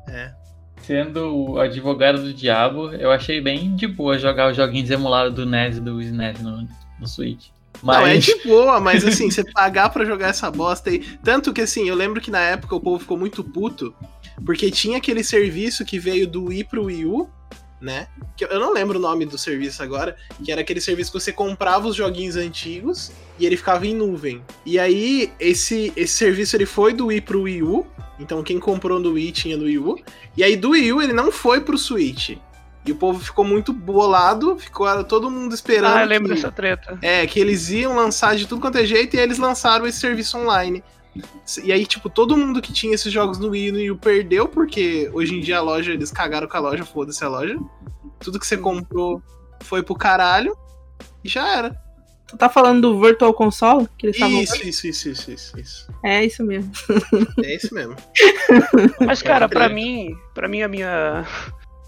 [0.08, 0.32] É.
[0.82, 5.46] Sendo o advogado do diabo, eu achei bem de boa jogar os joguinhos emulados do
[5.46, 6.68] NES e do SNES no,
[7.00, 7.50] no Switch.
[7.84, 11.00] Não, é Mas de boa, mas assim, você pagar pra jogar essa bosta aí.
[11.24, 13.94] Tanto que assim, eu lembro que na época o povo ficou muito puto,
[14.46, 17.30] porque tinha aquele serviço que veio do Wii pro Wii U,
[17.82, 18.08] né?
[18.36, 21.32] Que eu- não lembro o nome do serviço agora, que era aquele serviço que você
[21.32, 24.42] comprava os joguinhos antigos e ele ficava em nuvem.
[24.66, 27.88] E aí, esse, esse serviço ele foi do Wii pro Wii U,
[28.20, 29.98] então quem comprou no Wii tinha no Wii U,
[30.36, 32.38] e aí do Wii U ele não foi pro Switch.
[32.86, 35.98] E o povo ficou muito bolado, ficou todo mundo esperando.
[35.98, 36.98] Ah, eu lembro que- dessa treta.
[37.02, 40.38] é, que eles iam lançar de tudo quanto é jeito e eles lançaram esse serviço
[40.38, 40.82] online.
[41.64, 43.98] E aí, tipo, todo mundo que tinha esses jogos no Wii e no Wii U
[43.98, 47.58] perdeu, porque hoje em dia a loja, eles cagaram com a loja, foda-se a loja.
[48.20, 49.22] Tudo que você comprou
[49.64, 50.56] foi pro caralho
[51.24, 51.76] e já era.
[52.28, 53.88] Tu tá falando do Virtual Console?
[53.98, 54.40] Que eles estavam.
[54.40, 55.94] Isso, isso, isso, isso, isso, isso.
[56.06, 56.72] É isso mesmo.
[57.44, 57.96] É isso mesmo.
[59.04, 61.26] Mas, cara, pra mim, pra mim a minha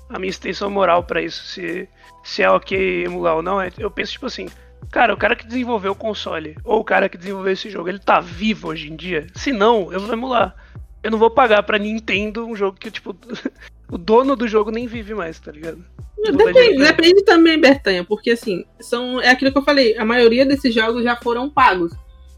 [0.10, 1.88] a minha extensão moral pra isso, se,
[2.24, 4.48] se é ok emular ou não, é, eu penso tipo assim,
[4.90, 8.00] cara, o cara que desenvolveu o console, ou o cara que desenvolveu esse jogo, ele
[8.00, 9.28] tá vivo hoje em dia?
[9.36, 10.56] Se não, eu vou emular.
[11.04, 13.16] Eu não vou pagar pra Nintendo um jogo que, tipo,
[13.92, 15.84] o dono do jogo nem vive mais, tá ligado?
[16.24, 20.74] Depende, depende também, Bertanha, porque assim, são, é aquilo que eu falei, a maioria desses
[20.74, 21.92] jogos já foram pagos.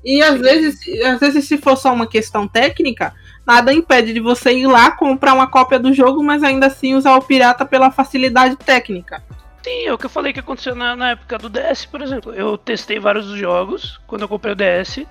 [0.06, 3.14] E às vezes, às vezes, se for só uma questão técnica,
[3.46, 7.16] nada impede de você ir lá comprar uma cópia do jogo, mas ainda assim usar
[7.16, 9.24] o pirata pela facilidade técnica.
[9.64, 12.34] Sim, é o que eu falei que aconteceu na, na época do DS, por exemplo.
[12.34, 14.98] Eu testei vários jogos quando eu comprei o DS.
[14.98, 15.08] e,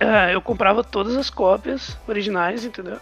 [0.00, 2.98] ah, eu comprava todas as cópias originais, entendeu?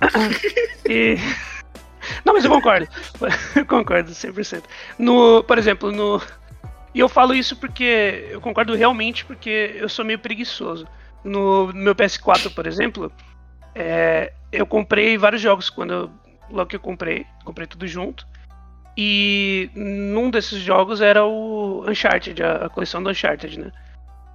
[0.88, 1.16] e.
[2.24, 2.88] Não, mas eu concordo.
[3.56, 4.62] Eu concordo 100%.
[4.98, 6.22] No, por exemplo, no.
[6.94, 8.28] E eu falo isso porque.
[8.30, 10.86] Eu concordo realmente porque eu sou meio preguiçoso.
[11.24, 13.12] No, no meu PS4, por exemplo,
[13.74, 16.10] é, eu comprei vários jogos quando eu,
[16.50, 17.26] logo que eu comprei.
[17.44, 18.26] Comprei tudo junto.
[18.96, 23.72] E num desses jogos era o Uncharted, a, coleção do Uncharted, né?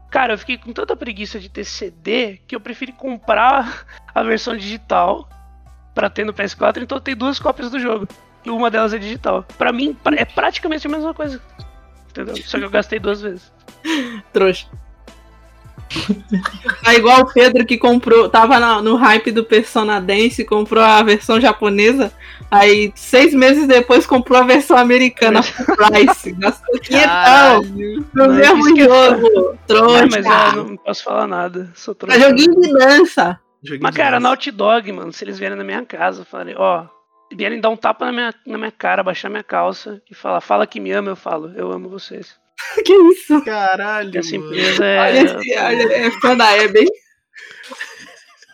[0.10, 4.56] Cara, eu fiquei com tanta preguiça de ter CD que eu preferi comprar a versão
[4.56, 5.30] digital
[5.94, 8.08] pra ter no PS4, então eu tenho duas cópias do jogo.
[8.46, 9.44] E uma delas é digital.
[9.58, 11.42] Pra mim, é praticamente a mesma coisa.
[12.10, 12.38] Entendeu?
[12.38, 13.52] Só que eu gastei duas vezes.
[14.32, 14.68] Trouxa.
[16.86, 21.02] É igual o Pedro que comprou, tava na- no hype do Persona Dance, comprou a
[21.04, 22.12] versão japonesa,
[22.52, 26.32] aí seis meses depois comprou a versão americana full price.
[26.34, 29.58] Gastou quinhentão no Mas mesmo é jogo.
[29.68, 29.98] Trouxa.
[29.98, 31.72] É, mas eu não posso falar nada.
[31.76, 32.20] Sou É trouxa.
[32.20, 33.40] joguinho de dança.
[33.64, 34.20] Joguinho Mas, de cara, dança.
[34.24, 36.86] Naughty Dog, mano, se eles vierem na minha casa, eu falei, ó,
[37.30, 40.40] se vierem dar um tapa na minha, na minha cara, baixar minha calça e falar,
[40.42, 42.36] fala que me ama, eu falo, eu amo vocês.
[42.86, 43.42] Que isso?
[43.44, 44.52] Caralho, essa mano.
[44.52, 45.24] empresa Olha, é.
[45.24, 46.88] esse, olha, é fã da Hebe, hein?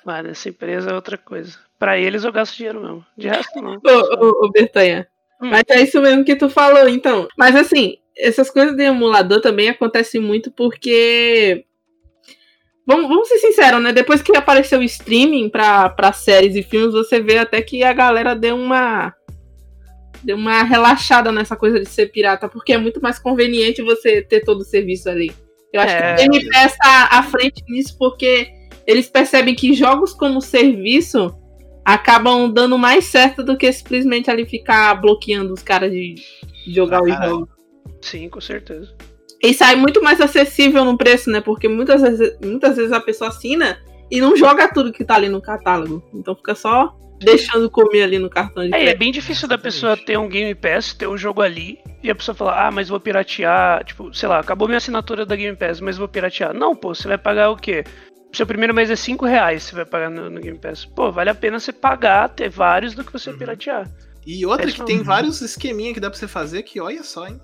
[0.06, 1.58] Mano, essa empresa é outra coisa.
[1.80, 3.06] Pra eles eu gasto dinheiro mesmo.
[3.18, 3.76] De resto, não.
[3.76, 5.08] Ô, ô, ô, Bertanha.
[5.42, 5.50] Hum.
[5.50, 7.28] Mas é isso mesmo que tu falou, então.
[7.38, 11.66] Mas assim, essas coisas de emulador também acontecem muito porque.
[12.86, 13.94] Vamos, vamos ser sinceros, né?
[13.94, 17.94] Depois que apareceu o streaming pra, pra séries e filmes, você vê até que a
[17.94, 19.14] galera deu uma.
[20.24, 24.42] Deu uma relaxada nessa coisa de ser pirata, porque é muito mais conveniente você ter
[24.42, 25.32] todo o serviço ali.
[25.72, 26.16] Eu acho É.
[26.16, 28.48] que o Game Pass tá à frente nisso porque
[28.86, 31.34] eles percebem que jogos como serviço
[31.86, 36.16] acabam dando mais certo do que simplesmente ali ficar bloqueando os caras de
[36.68, 37.30] jogar Ah, caralho.
[37.32, 37.50] jogos.
[38.02, 38.94] Sim, com certeza.
[39.42, 41.42] E sai muito mais acessível no preço, né?
[41.42, 43.78] Porque muitas vezes, muitas vezes a pessoa assina
[44.10, 46.02] e não joga tudo que tá ali no catálogo.
[46.14, 49.96] Então fica só deixando comer ali no cartão de É, é bem difícil da pessoa
[49.98, 53.00] ter um Game Pass, ter um jogo ali, e a pessoa falar, ah, mas vou
[53.00, 56.54] piratear, tipo, sei lá, acabou minha assinatura da Game Pass, mas vou piratear.
[56.54, 57.84] Não, pô, você vai pagar o quê?
[58.34, 60.86] Seu primeiro mês é 5 reais, você vai pagar no, no Game Pass.
[60.86, 63.38] Pô, vale a pena você pagar, ter vários, do que você Uhum.
[63.38, 63.90] piratear.
[64.26, 67.28] E outra É que tem vários esqueminha que dá pra você fazer que olha só,
[67.28, 67.40] hein?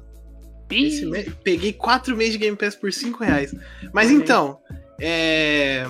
[0.71, 3.53] Me- Peguei quatro meses de Game Pass por 5 reais.
[3.93, 4.15] Mas aí.
[4.15, 4.59] então,
[4.99, 5.85] é...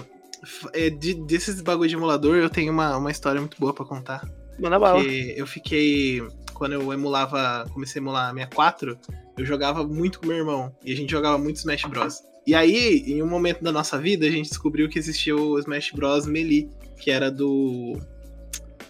[0.73, 4.27] é, de- desses bagulho de emulador, eu tenho uma, uma história muito boa pra contar.
[4.59, 5.01] manda bala.
[5.03, 6.21] Eu fiquei.
[6.53, 7.65] Quando eu emulava.
[7.73, 8.97] Comecei a emular a 64,
[9.37, 10.75] eu jogava muito com meu irmão.
[10.83, 12.21] E a gente jogava muito Smash Bros.
[12.47, 15.91] E aí, em um momento da nossa vida, a gente descobriu que existia o Smash
[15.91, 16.25] Bros.
[16.25, 17.97] Melee, que era do.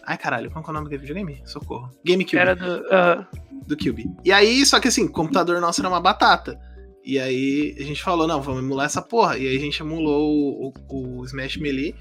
[0.06, 1.42] Ai caralho, qual que é o nome daquele videogame?
[1.46, 1.92] Socorro.
[2.04, 2.84] GameCube Era do.
[2.92, 3.28] ah,
[3.68, 4.10] do Cube.
[4.26, 6.60] E aí, só que assim, o computador nosso era uma batata.
[7.06, 9.38] E aí a gente falou, não, vamos emular essa porra.
[9.38, 11.96] E aí a gente emulou o, o- o Smash Melee.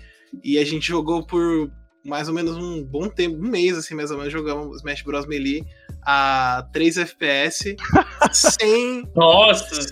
[0.45, 1.71] E a gente jogou por
[2.05, 5.27] mais ou menos um bom tempo, um mês assim, mais ou menos, jogamos Smash Bros.
[5.27, 5.63] Melee
[6.07, 7.77] a 3 FPS
[8.33, 9.09] sem.
[9.15, 9.87] Nossa!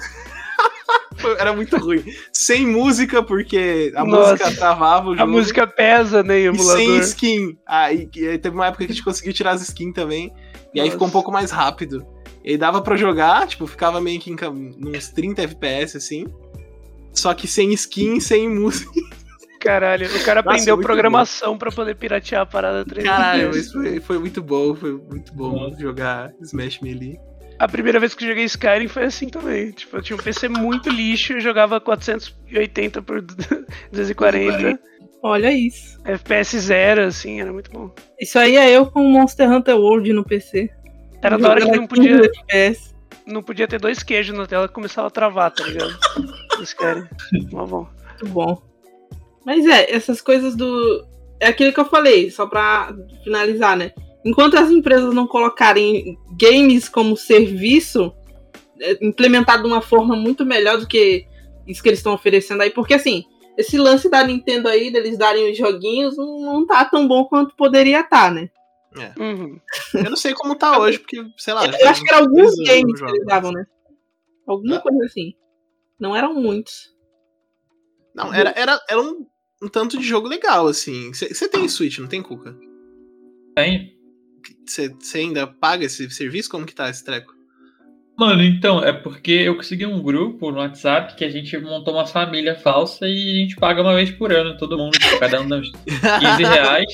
[1.38, 2.04] Era muito ruim.
[2.32, 4.32] Sem música, porque a Nossa.
[4.32, 5.22] música travava o jogo.
[5.22, 7.00] a música pesa, né, em E sem emulador.
[7.00, 7.58] skin.
[7.66, 10.32] Aí, e aí teve uma época que a gente conseguiu tirar as skins também.
[10.74, 10.92] E aí Nossa.
[10.92, 12.06] ficou um pouco mais rápido.
[12.46, 14.36] E dava pra jogar, tipo, ficava meio que em
[14.86, 16.26] uns 30 FPS, assim.
[17.12, 18.88] Só que sem skin, sem música.
[19.58, 23.98] Caralho, o cara Nossa, aprendeu programação pra poder piratear a parada 3 Caralho, mas foi,
[23.98, 25.80] foi muito bom, foi muito bom Nossa.
[25.80, 27.18] jogar Smash Melee.
[27.58, 29.72] A primeira vez que eu joguei Skyrim foi assim também.
[29.72, 33.22] Tipo, eu tinha um PC muito lixo, eu jogava 480 por
[33.90, 34.78] 240,
[35.20, 35.98] Olha isso.
[36.04, 37.90] FPS zero, assim, era muito bom.
[38.20, 40.70] Isso aí é eu com o Monster Hunter World no PC.
[41.22, 42.76] Era da hora que não Jogando 15 podia,
[43.26, 45.98] não podia ter dois queijos na tela que começava a travar, tá ligado?
[46.56, 47.06] No Skyrim.
[47.52, 47.88] Mó bom.
[48.08, 48.62] Muito bom.
[49.44, 51.06] Mas é, essas coisas do.
[51.38, 53.92] É aquilo que eu falei, só pra finalizar, né?
[54.24, 58.12] Enquanto as empresas não colocarem games como serviço,
[58.80, 61.26] é, implementado de uma forma muito melhor do que
[61.66, 63.24] isso que eles estão oferecendo aí, porque assim,
[63.56, 67.54] esse lance da Nintendo aí, deles darem os joguinhos, não, não tá tão bom quanto
[67.56, 68.48] poderia estar, né?
[69.18, 69.60] Uhum.
[69.94, 71.66] Eu não sei como tá hoje, porque, sei lá.
[71.66, 73.64] Eu acho que eram alguns games que eles davam, né?
[74.46, 74.80] Alguma Ah.
[74.80, 75.34] coisa assim.
[75.98, 76.94] Não eram muitos.
[78.14, 79.26] Não, era, era, era um,
[79.62, 81.12] um tanto de jogo legal, assim.
[81.12, 82.56] Você tem Switch, não tem, Cuca?
[83.54, 83.94] Tem.
[84.66, 86.50] Você ainda paga esse serviço?
[86.50, 87.34] Como que tá esse treco?
[88.18, 92.06] Mano, então, é porque eu consegui um grupo no WhatsApp que a gente montou uma
[92.06, 95.46] família falsa e a gente paga uma vez por ano, todo mundo, tipo, cada um
[95.48, 96.86] dá uns 15 reais.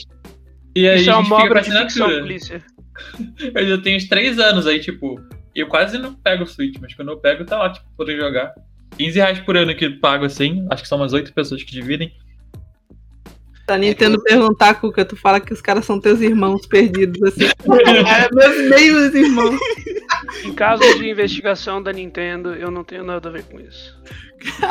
[0.74, 2.62] E aí Isso é a uma obra de ficção, polícia.
[3.54, 5.20] Eu já tenho uns 3 anos aí, tipo,
[5.54, 8.54] eu quase não pego o Switch, mas quando eu pego tá lá, tipo, poder jogar.
[8.96, 12.12] 15 reais por ano que pago assim, acho que são umas 8 pessoas que dividem.
[13.66, 17.44] Tá Nintendo perguntar, Cuca, tu fala que os caras são teus irmãos perdidos, assim.
[17.46, 19.58] é, meus meios irmãos.
[20.44, 23.98] Em caso de investigação da Nintendo, eu não tenho nada a ver com isso.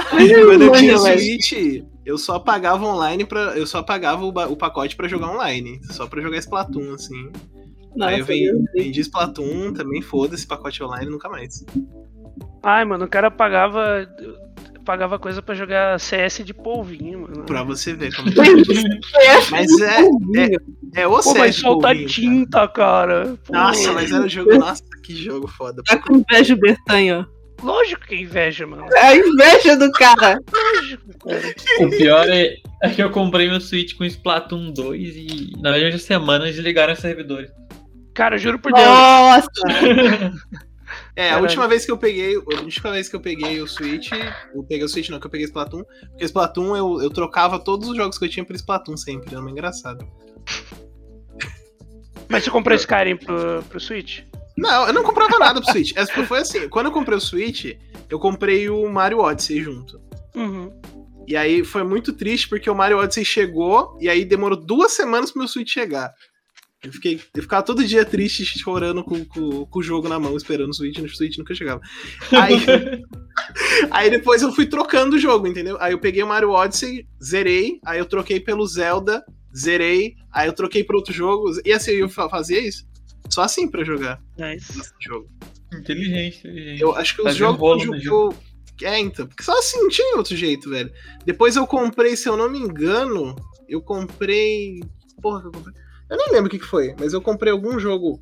[0.10, 0.98] Quando eu tinha.
[0.98, 5.80] Switch, eu só pagava online para Eu só pagava o, o pacote pra jogar online.
[5.84, 7.32] Só pra jogar Splatoon, assim.
[8.02, 11.66] Aí eu Nossa, vendi, Splatoon, também foda-se pacote online nunca mais.
[12.64, 14.08] Ai, mano, o cara pagava.
[14.86, 17.44] Pagava coisa pra jogar CS de polvinho, mano.
[17.44, 18.30] Pra você ver como.
[18.34, 20.02] É, Mas é,
[20.38, 23.38] é, é o Pô, CS mas solta tinta, cara.
[23.46, 24.58] Pô, Nossa, mas era o jogo.
[24.58, 25.84] Nossa, que jogo foda.
[25.86, 27.41] Tá com inveja o Bertanho, ó.
[27.64, 28.88] Lógico que é inveja, mano.
[28.94, 30.40] É a inveja do cara.
[30.52, 31.88] Lógico, cara.
[31.88, 36.00] O pior é, é que eu comprei meu Switch com Splatoon 2 e na mesma
[36.00, 37.52] semana desligaram os servidores.
[38.14, 38.86] Cara, juro por Deus.
[38.86, 39.52] Nossa.
[41.16, 41.44] É, a Caralho.
[41.44, 42.36] última vez que eu peguei.
[42.36, 44.12] A última vez que eu peguei o Switch.
[44.54, 45.84] Eu peguei o Switch, não, que eu peguei Splatoon.
[45.84, 49.30] Porque Splatoon eu, eu trocava todos os jogos que eu tinha por Splatoon sempre.
[49.32, 50.06] Era uma engraçado.
[52.30, 54.22] Mas você comprou Skyrim pro, pro Switch?
[54.58, 55.94] Não, eu não comprava nada pro Switch.
[55.96, 56.68] Essa foi assim.
[56.70, 57.74] Quando eu comprei o Switch,
[58.10, 60.00] eu comprei o Mario Odyssey junto.
[60.36, 60.72] Uhum.
[61.28, 65.32] E aí foi muito triste porque o Mario Odyssey chegou e aí demorou duas semanas
[65.32, 66.14] pro meu Switch chegar.
[66.84, 70.36] Eu, fiquei, eu ficava todo dia triste, chorando com, com, com o jogo na mão,
[70.36, 71.80] esperando o Switch, e o Switch nunca chegava.
[72.32, 72.56] Aí,
[73.92, 75.78] aí depois eu fui trocando o jogo, entendeu?
[75.80, 79.24] Aí eu peguei o Mario Odyssey, zerei, aí eu troquei pelo Zelda,
[79.56, 82.84] zerei, aí eu troquei por outro jogo, e assim, eu fa- fazia isso.
[83.34, 84.80] Só assim pra jogar Nice.
[84.80, 85.30] esse jogo.
[85.74, 86.82] Inteligente, inteligente.
[86.82, 88.36] Eu acho que os jogos que eu, eu-
[88.84, 89.28] É, então.
[89.28, 90.92] Porque só assim, não tinha outro jeito, velho.
[91.26, 93.36] Depois eu comprei, se eu não me engano,
[93.70, 94.82] eu comprei.
[95.22, 95.74] Porra, que eu comprei.
[96.10, 98.22] Eu nem lembro o que, que foi, mas eu comprei algum jogo.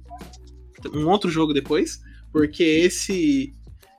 [0.94, 2.00] Um outro jogo depois.
[2.32, 3.54] Porque esse.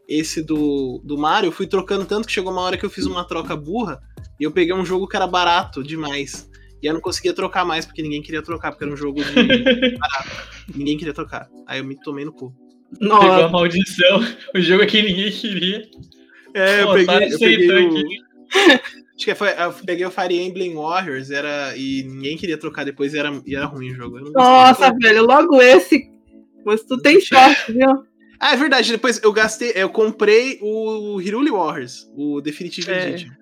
[0.09, 3.07] Esse do, do Mario, eu fui trocando tanto que chegou uma hora que eu fiz
[3.07, 4.01] uma troca burra
[4.41, 6.51] e eu peguei um jogo que era barato demais.
[6.83, 9.33] E eu não conseguia trocar mais porque ninguém queria trocar, porque era um jogo de
[9.99, 10.31] barato.
[10.75, 11.49] Ninguém queria trocar.
[11.67, 12.55] Aí eu me tomei no cu.
[12.99, 14.21] Pegou a Nossa, maldição.
[14.55, 15.89] O jogo que ninguém queria.
[16.55, 18.05] É, eu Pô, peguei, tá eu peguei o...
[19.21, 23.13] Acho que foi, eu peguei o Fire Emblem Warriors era, e ninguém queria trocar depois
[23.13, 24.17] e era, e era ruim o jogo.
[24.19, 24.43] Eu não gostei.
[24.43, 26.11] nossa, velho, logo esse.
[26.65, 28.03] Mas tu tem sorte, viu?
[28.41, 33.11] Ah, é verdade, depois eu gastei, eu comprei o Hiruli Warriors, o Definitive É.
[33.11, 33.40] Edition.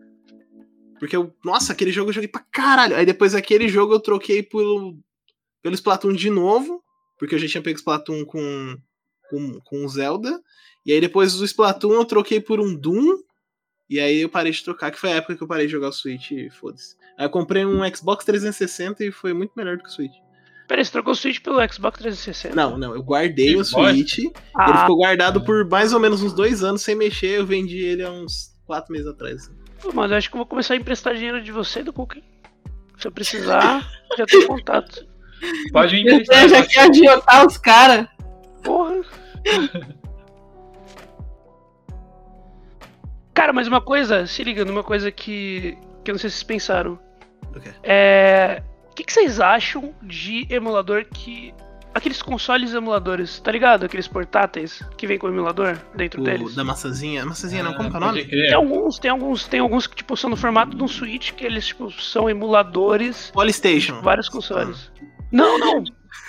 [0.98, 2.96] Porque eu, nossa, aquele jogo eu joguei pra caralho.
[2.96, 4.98] Aí depois aquele jogo eu troquei pelo,
[5.62, 6.82] pelo Splatoon de novo,
[7.18, 8.76] porque eu já tinha pego Splatoon com,
[9.30, 10.40] com, com o Zelda.
[10.84, 13.18] E aí depois do Splatoon eu troquei por um Doom.
[13.90, 15.88] E aí eu parei de trocar, que foi a época que eu parei de jogar
[15.88, 16.94] o Switch e foda-se.
[17.16, 20.12] Aí eu comprei um Xbox 360 e foi muito melhor do que o Switch.
[20.68, 22.54] Peraí, você trocou o Switch pelo Xbox 360?
[22.54, 23.80] Não, não, eu guardei Que o bosta.
[23.90, 24.18] Switch.
[24.18, 27.38] Ele Ah, ficou guardado por mais ou menos uns dois anos sem mexer.
[27.38, 29.50] Eu vendi ele há uns quatro meses atrás.
[29.80, 31.92] Pô, mas eu acho que eu vou começar a emprestar dinheiro de você e do
[31.92, 32.22] Cookie.
[32.98, 35.06] Se eu precisar, já tem contato.
[35.72, 36.48] Pode me emprestar.
[36.48, 38.06] já quer agiotar os caras.
[38.62, 39.00] Porra.
[43.32, 46.42] Cara, mas uma coisa, se liga, numa coisa que, que eu não sei se vocês
[46.42, 46.98] pensaram.
[47.54, 47.70] O quê?
[47.84, 48.62] É.
[48.90, 51.54] O que, que vocês acham de emulador que.
[51.98, 53.84] Aqueles consoles emuladores, tá ligado?
[53.84, 56.54] Aqueles portáteis que vem com emulador dentro O deles.
[56.54, 57.24] da maçãzinha.
[57.26, 58.24] Maçãzinha não, como que é o Pode nome?
[58.30, 61.44] Tem alguns, tem alguns, tem alguns que tipo são no formato de um Switch que
[61.44, 64.00] eles tipo são emuladores Polystation.
[64.00, 64.90] vários consoles.
[65.32, 65.82] Não, não.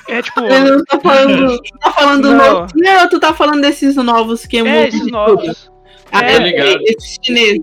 [0.08, 2.54] É tipo, Ele não tá falando, tu tá falando do Não.
[2.62, 2.74] novo.
[2.76, 5.72] Não, tu tá falando desses novos que é emulam esses novos.
[6.12, 7.62] Ah, É, é, esses chineses.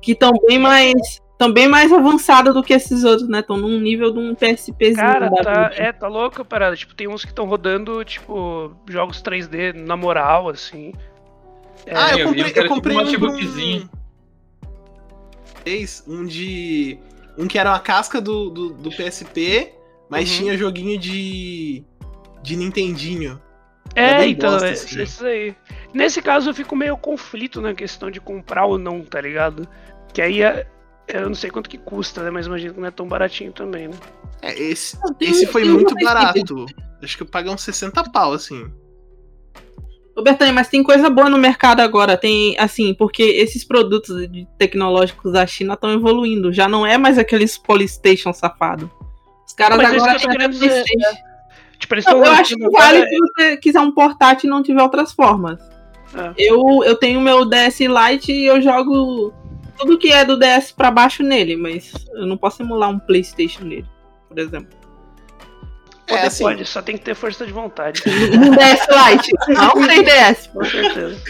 [0.00, 1.20] Que estão bem mais.
[1.42, 3.40] Estão bem mais avançados do que esses outros, né?
[3.40, 4.94] Estão num nível de um PSPzinho.
[4.94, 5.82] Cara, tá, vida.
[5.82, 6.76] é, tá louco a parada.
[6.76, 10.92] Tipo, tem uns que estão rodando, tipo, jogos 3D na moral, assim.
[11.84, 13.34] É, Ah, eu um comprei, eu comprei tipo um
[15.66, 16.96] um, um de.
[17.36, 19.72] Um que era uma casca do, do, do PSP,
[20.08, 20.36] mas Uhum.
[20.36, 21.82] tinha joguinho de.
[22.40, 23.42] de Nintendinho.
[23.96, 25.02] É, bem então, bosta, é, assim.
[25.02, 25.56] isso aí.
[25.92, 29.66] Nesse caso eu fico meio conflito na questão de comprar ou não, tá ligado?
[30.14, 30.66] Que aí é-
[31.08, 32.30] eu não sei quanto que custa, né?
[32.30, 33.94] Mas imagino que não é tão baratinho também, né?
[34.40, 36.66] É, esse, Não, tem esse foi muito barato.
[37.02, 38.70] Acho que eu paguei uns 60 pau, assim.
[40.14, 42.16] Ô, Bertani, mas tem coisa boa no mercado agora.
[42.16, 46.52] Tem, assim, porque esses produtos de- tecnológicos da China estão evoluindo.
[46.52, 48.90] Já não é mais aqueles Polystation safado.
[49.46, 50.84] Os caras Mas é agora que têm dizer.
[51.78, 54.82] Tipo, eles Não, eu acho que vale se você quiser um portátil e não tiver
[54.82, 55.58] outras formas.
[56.14, 56.32] É.
[56.36, 59.32] Eu, eu tenho meu DS Lite e eu jogo
[59.82, 63.64] tudo que é do DS pra baixo nele, mas eu não posso emular um PlayStation
[63.64, 63.86] nele,
[64.28, 64.78] por exemplo.
[66.06, 68.02] É, Pode, assim, pode, só tem que ter força de vontade.
[68.06, 70.46] Um DS Lite, não tem DS.
[70.48, 71.20] Com certeza.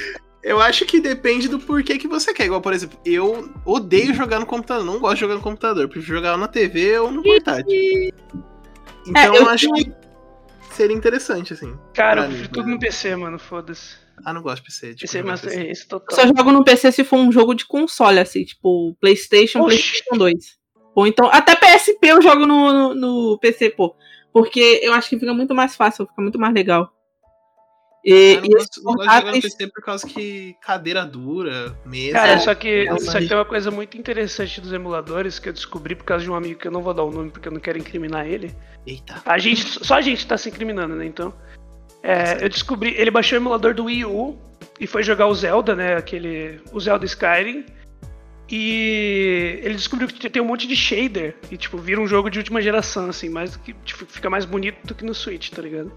[0.43, 2.47] eu acho que depende do porquê que você quer.
[2.47, 4.85] Igual, por exemplo, eu odeio jogar no computador.
[4.85, 5.89] Não gosto de jogar no computador.
[5.89, 8.13] Prefiro jogar na TV ou no portátil.
[9.07, 9.93] Então É, eu acho que
[10.73, 11.77] seria interessante, assim.
[11.95, 13.39] Cara, eu prefiro tudo no PC, mano.
[13.39, 14.02] Foda-se.
[14.25, 14.95] Ah, não gosto de PC.
[14.95, 15.71] Tipo, PC Master PC.
[15.71, 16.17] Eu total.
[16.17, 19.77] só jogo no PC se for um jogo de console, assim, tipo PlayStation, Oxi.
[19.77, 20.63] PlayStation 2.
[20.95, 23.97] Ou então, até PSP eu jogo no, no, no PC, pô.
[24.33, 26.93] Porque eu acho que fica muito mais fácil, fica muito mais legal.
[28.05, 29.43] E, Eu não e esses gosto, não gosto de jogar no.
[29.43, 32.13] PC por causa que cadeira dura, mesa.
[32.13, 35.53] Cara, só que, é só que tem uma coisa muito interessante dos emuladores que eu
[35.53, 37.53] descobri por causa de um amigo que eu não vou dar o nome porque eu
[37.53, 38.55] não quero incriminar ele.
[38.87, 39.23] Eita.
[39.25, 41.07] A gente, só a gente tá se incriminando, né?
[41.07, 41.33] Então.
[42.03, 42.95] É, eu descobri.
[42.97, 44.39] Ele baixou o emulador do Wii U
[44.81, 45.97] e foi jogar o Zelda, né?
[45.97, 46.61] Aquele.
[46.73, 47.65] O Zelda Skyrim.
[48.51, 51.37] E ele descobriu que tem um monte de shader.
[51.51, 53.73] E, tipo, vira um jogo de última geração, assim, mais do que.
[53.85, 55.93] Tipo, fica mais bonito do que no Switch, tá ligado?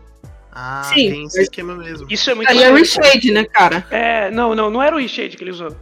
[0.51, 2.07] Ah, Sim, tem esse esquema mesmo.
[2.09, 3.85] Isso é muito Aí é reshade, né, cara?
[3.91, 5.75] É, não, não, não era o reshade que ele usou.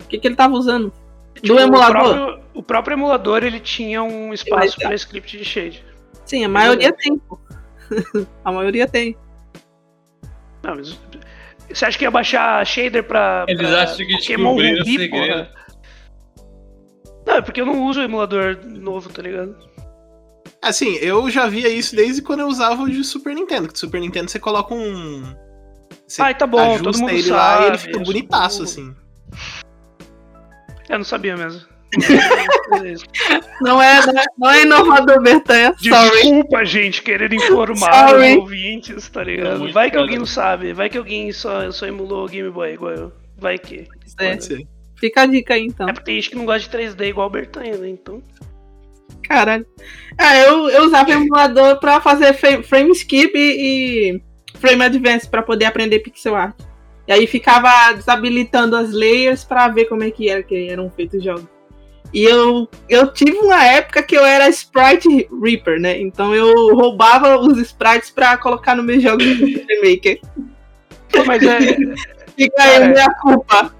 [0.00, 0.92] O que, que ele tava usando?
[1.36, 2.00] Do Tipo, emulador?
[2.00, 5.84] O próprio, o próprio emulador ele tinha um espaço para script de shade.
[6.26, 7.38] Sim, a maioria tem, pô.
[8.44, 9.16] a maioria tem.
[10.68, 10.98] Não, mas
[11.72, 13.44] você acha que ia baixar shader pra.
[13.48, 15.26] Eles pra acham que Pokémon descobriram o Ruby, segredo.
[15.46, 15.50] porra?
[17.26, 19.56] Não, é porque eu não uso o emulador novo, tá ligado?
[20.62, 23.66] Assim, eu já via isso desde quando eu usava o de Super Nintendo.
[23.68, 25.22] Que do Super Nintendo você coloca um.
[26.06, 27.32] Você Ai, tá bom, todo mundo ele sabe.
[27.32, 28.94] lá e ele fica eu bonitaço, sou- assim.
[30.88, 31.62] Eu não sabia mesmo.
[33.60, 35.74] Não é, não é, não é inovador, Bertanha.
[35.78, 36.10] Sorry.
[36.22, 38.32] Desculpa, gente, querer informar Sorry.
[38.32, 39.60] os ouvintes, tá ligado?
[39.60, 42.74] Muito Vai que alguém não sabe, vai que alguém só, só emulou o Game Boy
[42.74, 43.12] igual eu.
[43.36, 43.86] Vai que.
[44.20, 44.38] É,
[44.96, 45.88] fica a dica aí então.
[45.88, 47.88] É porque tem gente que não gosta de 3D igual o Bertanha, né?
[47.88, 48.22] Então.
[49.22, 49.66] Caralho.
[50.18, 54.22] É, eu, eu usava emulador pra fazer fra- frame skip e, e
[54.58, 56.54] frame advance pra poder aprender pixel art.
[57.06, 61.18] E aí ficava desabilitando as layers pra ver como é que era que eram feitos
[61.18, 61.57] os jogos.
[62.12, 65.98] E eu, eu tive uma época que eu era sprite reaper, né?
[66.00, 70.18] Então eu roubava os sprites pra colocar no meu jogo de Maker.
[71.26, 71.58] Mas é.
[72.38, 73.74] Fica aí Cara, minha culpa.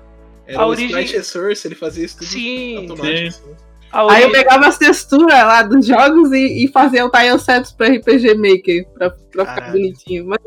[0.47, 2.77] Era A o origem- Sprite Resource, ele fazia isso tudo sim.
[2.91, 3.57] automático.
[3.93, 7.87] A Aí eu pegava as texturas lá dos jogos e, e fazia o tilesets pro
[7.87, 10.27] RPG Maker, pra, pra ficar bonitinho.
[10.27, 10.39] Mas-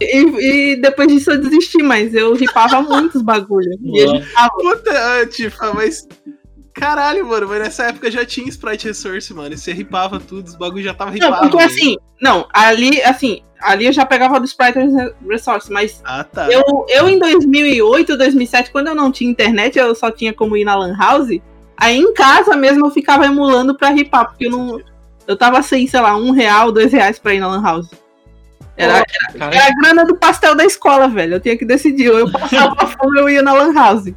[0.00, 3.70] e, e depois disso eu desisti, mas eu ripava muitos bagulho.
[3.84, 4.50] E ripava.
[4.56, 6.08] Puta, Tifa, mas.
[6.74, 9.54] Caralho, mano, mas nessa época já tinha Sprite Resource, mano.
[9.54, 11.40] E você ripava tudo, os bagulhos já tava Não, ripado.
[11.50, 11.70] porque velho.
[11.70, 14.78] assim, não, ali, assim, ali eu já pegava do Sprite
[15.28, 16.48] Resource, mas Ah, tá.
[16.50, 20.64] eu, eu em 2008, 2007, quando eu não tinha internet, eu só tinha como ir
[20.64, 21.38] na Lan House,
[21.76, 24.80] aí em casa mesmo eu ficava emulando pra ripar, porque eu não.
[25.26, 27.88] Eu tava sem, sei lá, um real, dois reais pra ir na Lan House.
[28.76, 29.04] Era,
[29.38, 31.34] Cara, Era a grana do pastel da escola, velho.
[31.34, 32.10] Eu tinha que decidir.
[32.10, 34.12] Ou eu passava fome ou eu ia na Lan House.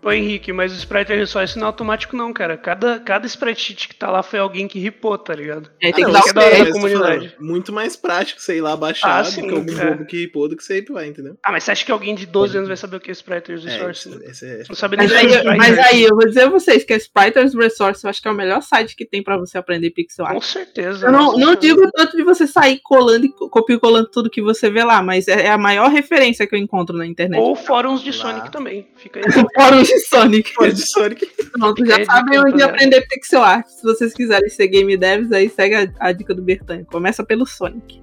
[0.00, 2.56] Pô, Henrique, mas o Sprite Resource não é automático, não, cara.
[2.56, 5.70] Cada, cada sprite sheet que tá lá foi alguém que ripou, tá ligado?
[5.82, 7.28] Aí Ah, tem que não, dar é da comunidade.
[7.30, 9.90] falando, Muito mais prático, sei lá, baixar Ah, do que algum é.
[9.90, 11.36] bobo que ripou do que você vai, entendeu?
[11.44, 13.50] Ah, mas você acha que alguém de 12 anos vai saber o que é Sprite
[13.52, 14.08] É, Resource?
[14.08, 14.26] esse, né?
[14.30, 16.26] esse é- Não sabe nem Mas o que é aí, Sprite mas aí, eu vou
[16.26, 19.04] dizer a vocês que a Spriters Resource eu acho que é o melhor site que
[19.04, 20.42] tem pra você aprender pixel Com art.
[20.44, 21.06] certeza.
[21.06, 24.30] Eu não, não digo tanto de você sair colando e co- copia e colando tudo
[24.30, 27.40] que você vê lá, mas é é a maior referência que eu encontro na internet.
[27.40, 28.16] Ou fóruns de Lá.
[28.16, 28.86] Sonic também.
[28.96, 29.24] Fica aí.
[29.56, 30.54] Fórum de Sonic.
[30.54, 31.26] Pô, de Sonic.
[31.52, 32.72] Pronto, já a sabem onde rapaziada.
[32.72, 33.66] aprender pixel art.
[33.66, 36.84] Se vocês quiserem ser game devs, aí segue a, a dica do Bertanha.
[36.84, 38.02] Começa pelo Sonic.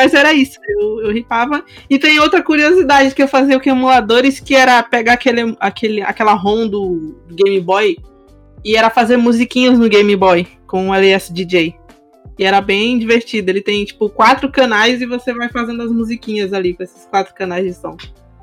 [0.00, 1.62] Mas era isso, eu, eu ripava.
[1.88, 6.32] E tem outra curiosidade que eu fazia com emuladores, que era pegar aquele, aquele, aquela
[6.32, 7.98] ROM do Game Boy
[8.64, 11.74] e era fazer musiquinhas no Game Boy com o LS DJ.
[12.38, 13.50] E era bem divertido.
[13.50, 17.34] Ele tem, tipo, quatro canais e você vai fazendo as musiquinhas ali com esses quatro
[17.34, 17.94] canais de som.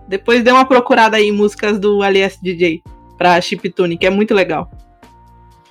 [0.07, 2.81] Depois dê uma procurada aí em músicas do LS DJ
[3.17, 4.71] pra chiptune, que é muito legal.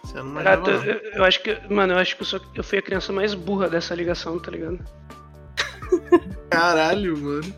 [0.05, 1.57] Você não Cara, manjava, eu, eu acho que.
[1.69, 4.51] Mano, eu acho que eu, sou- eu fui a criança mais burra dessa ligação, tá
[4.51, 4.79] ligado?
[6.51, 7.55] Caralho, mano.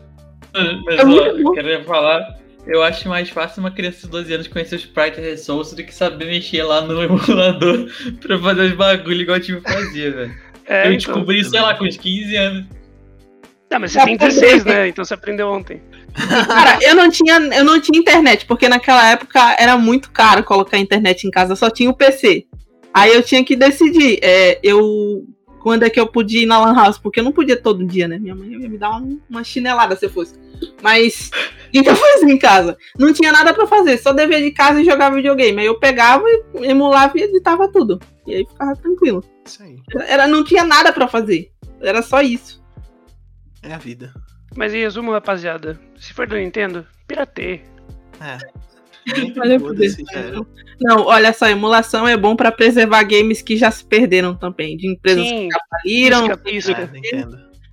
[0.85, 4.47] Mas, É ó, eu queria falar, eu acho mais fácil uma criança de 12 anos
[4.47, 7.87] conhecer o Sprite Resource do que saber mexer lá no emulador
[8.21, 10.35] pra fazer os bagulho igual o time fazia, velho.
[10.65, 11.13] É, eu então.
[11.13, 12.65] descobri, sei lá, com uns 15 anos.
[13.71, 14.87] Ah, mas você tem 16, né?
[14.87, 15.81] Então você aprendeu ontem.
[16.47, 20.77] Cara, eu não tinha, eu não tinha internet, porque naquela época era muito caro colocar
[20.77, 22.45] internet em casa, só tinha o PC.
[22.93, 25.23] Aí eu tinha que decidir, é, eu
[25.61, 28.07] quando é que eu podia ir na Lan House, porque eu não podia todo dia,
[28.07, 28.17] né?
[28.17, 30.33] Minha mãe ia me dar um- uma chinelada se eu fosse.
[30.81, 31.29] Mas
[31.67, 32.77] o que, eu fazia em casa?
[32.97, 35.59] Não tinha nada pra fazer, só dever de casa e jogar videogame.
[35.59, 36.23] Aí eu pegava,
[36.61, 37.99] emulava e editava tudo.
[38.25, 39.21] E aí ficava tranquilo.
[39.45, 39.75] Isso aí.
[40.07, 41.51] Era, não tinha nada pra fazer.
[41.81, 42.63] Era só isso.
[43.61, 44.13] É a vida.
[44.55, 46.85] Mas em resumo, rapaziada, se for do Nintendo.
[49.41, 49.89] Olha poder.
[49.89, 50.41] já era.
[50.81, 54.87] Não, olha só, emulação é bom pra preservar games que já se perderam também, de
[54.87, 56.27] empresas Sim, que já faliram.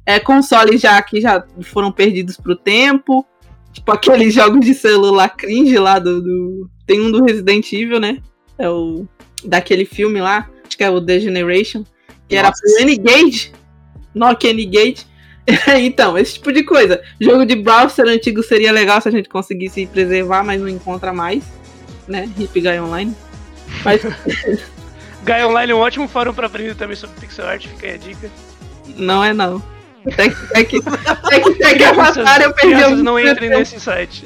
[0.06, 3.26] É, é, consoles já que já foram perdidos pro tempo,
[3.72, 8.18] tipo aqueles jogos de celular cringe lá do, do- tem um do Resident Evil, né?
[8.58, 9.06] É o
[9.44, 11.84] daquele filme lá, acho que é o The Generation,
[12.28, 12.62] que era Nossa.
[12.62, 13.52] pro N-Gage,
[14.14, 15.06] Nokia N-Gage.
[15.78, 17.00] então, esse tipo de coisa.
[17.20, 21.44] Jogo de browser antigo seria legal se a gente conseguisse preservar, mas não encontra mais,
[22.08, 22.28] né?
[22.38, 23.14] Hip Guy Online.
[23.84, 24.00] Mas
[25.24, 27.96] Gaia Online é um ótimo fórum pra aprender também sobre pixel art, fica aí a
[27.96, 28.30] dica.
[28.96, 29.62] Não é não.
[30.06, 33.58] Até que, até que, até que, até que Avatar eu perdi crianças não entrem tempo.
[33.58, 34.24] nesse site.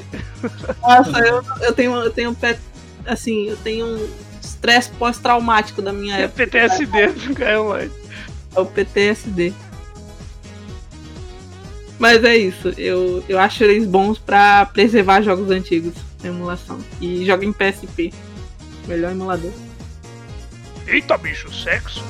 [0.81, 2.57] Nossa, eu, eu tenho, eu tenho pé,
[3.05, 4.09] assim, eu tenho um
[4.39, 7.91] estresse pós-traumático da minha É época, PTSD do Gaia Online.
[8.55, 9.53] é o PTSD.
[12.01, 15.93] Mas é isso, eu, eu acho eles bons pra preservar jogos antigos
[16.23, 16.79] na emulação.
[16.99, 18.11] E joga em PSP.
[18.87, 19.51] Melhor emulador.
[20.87, 22.03] Eita, bicho, sexo.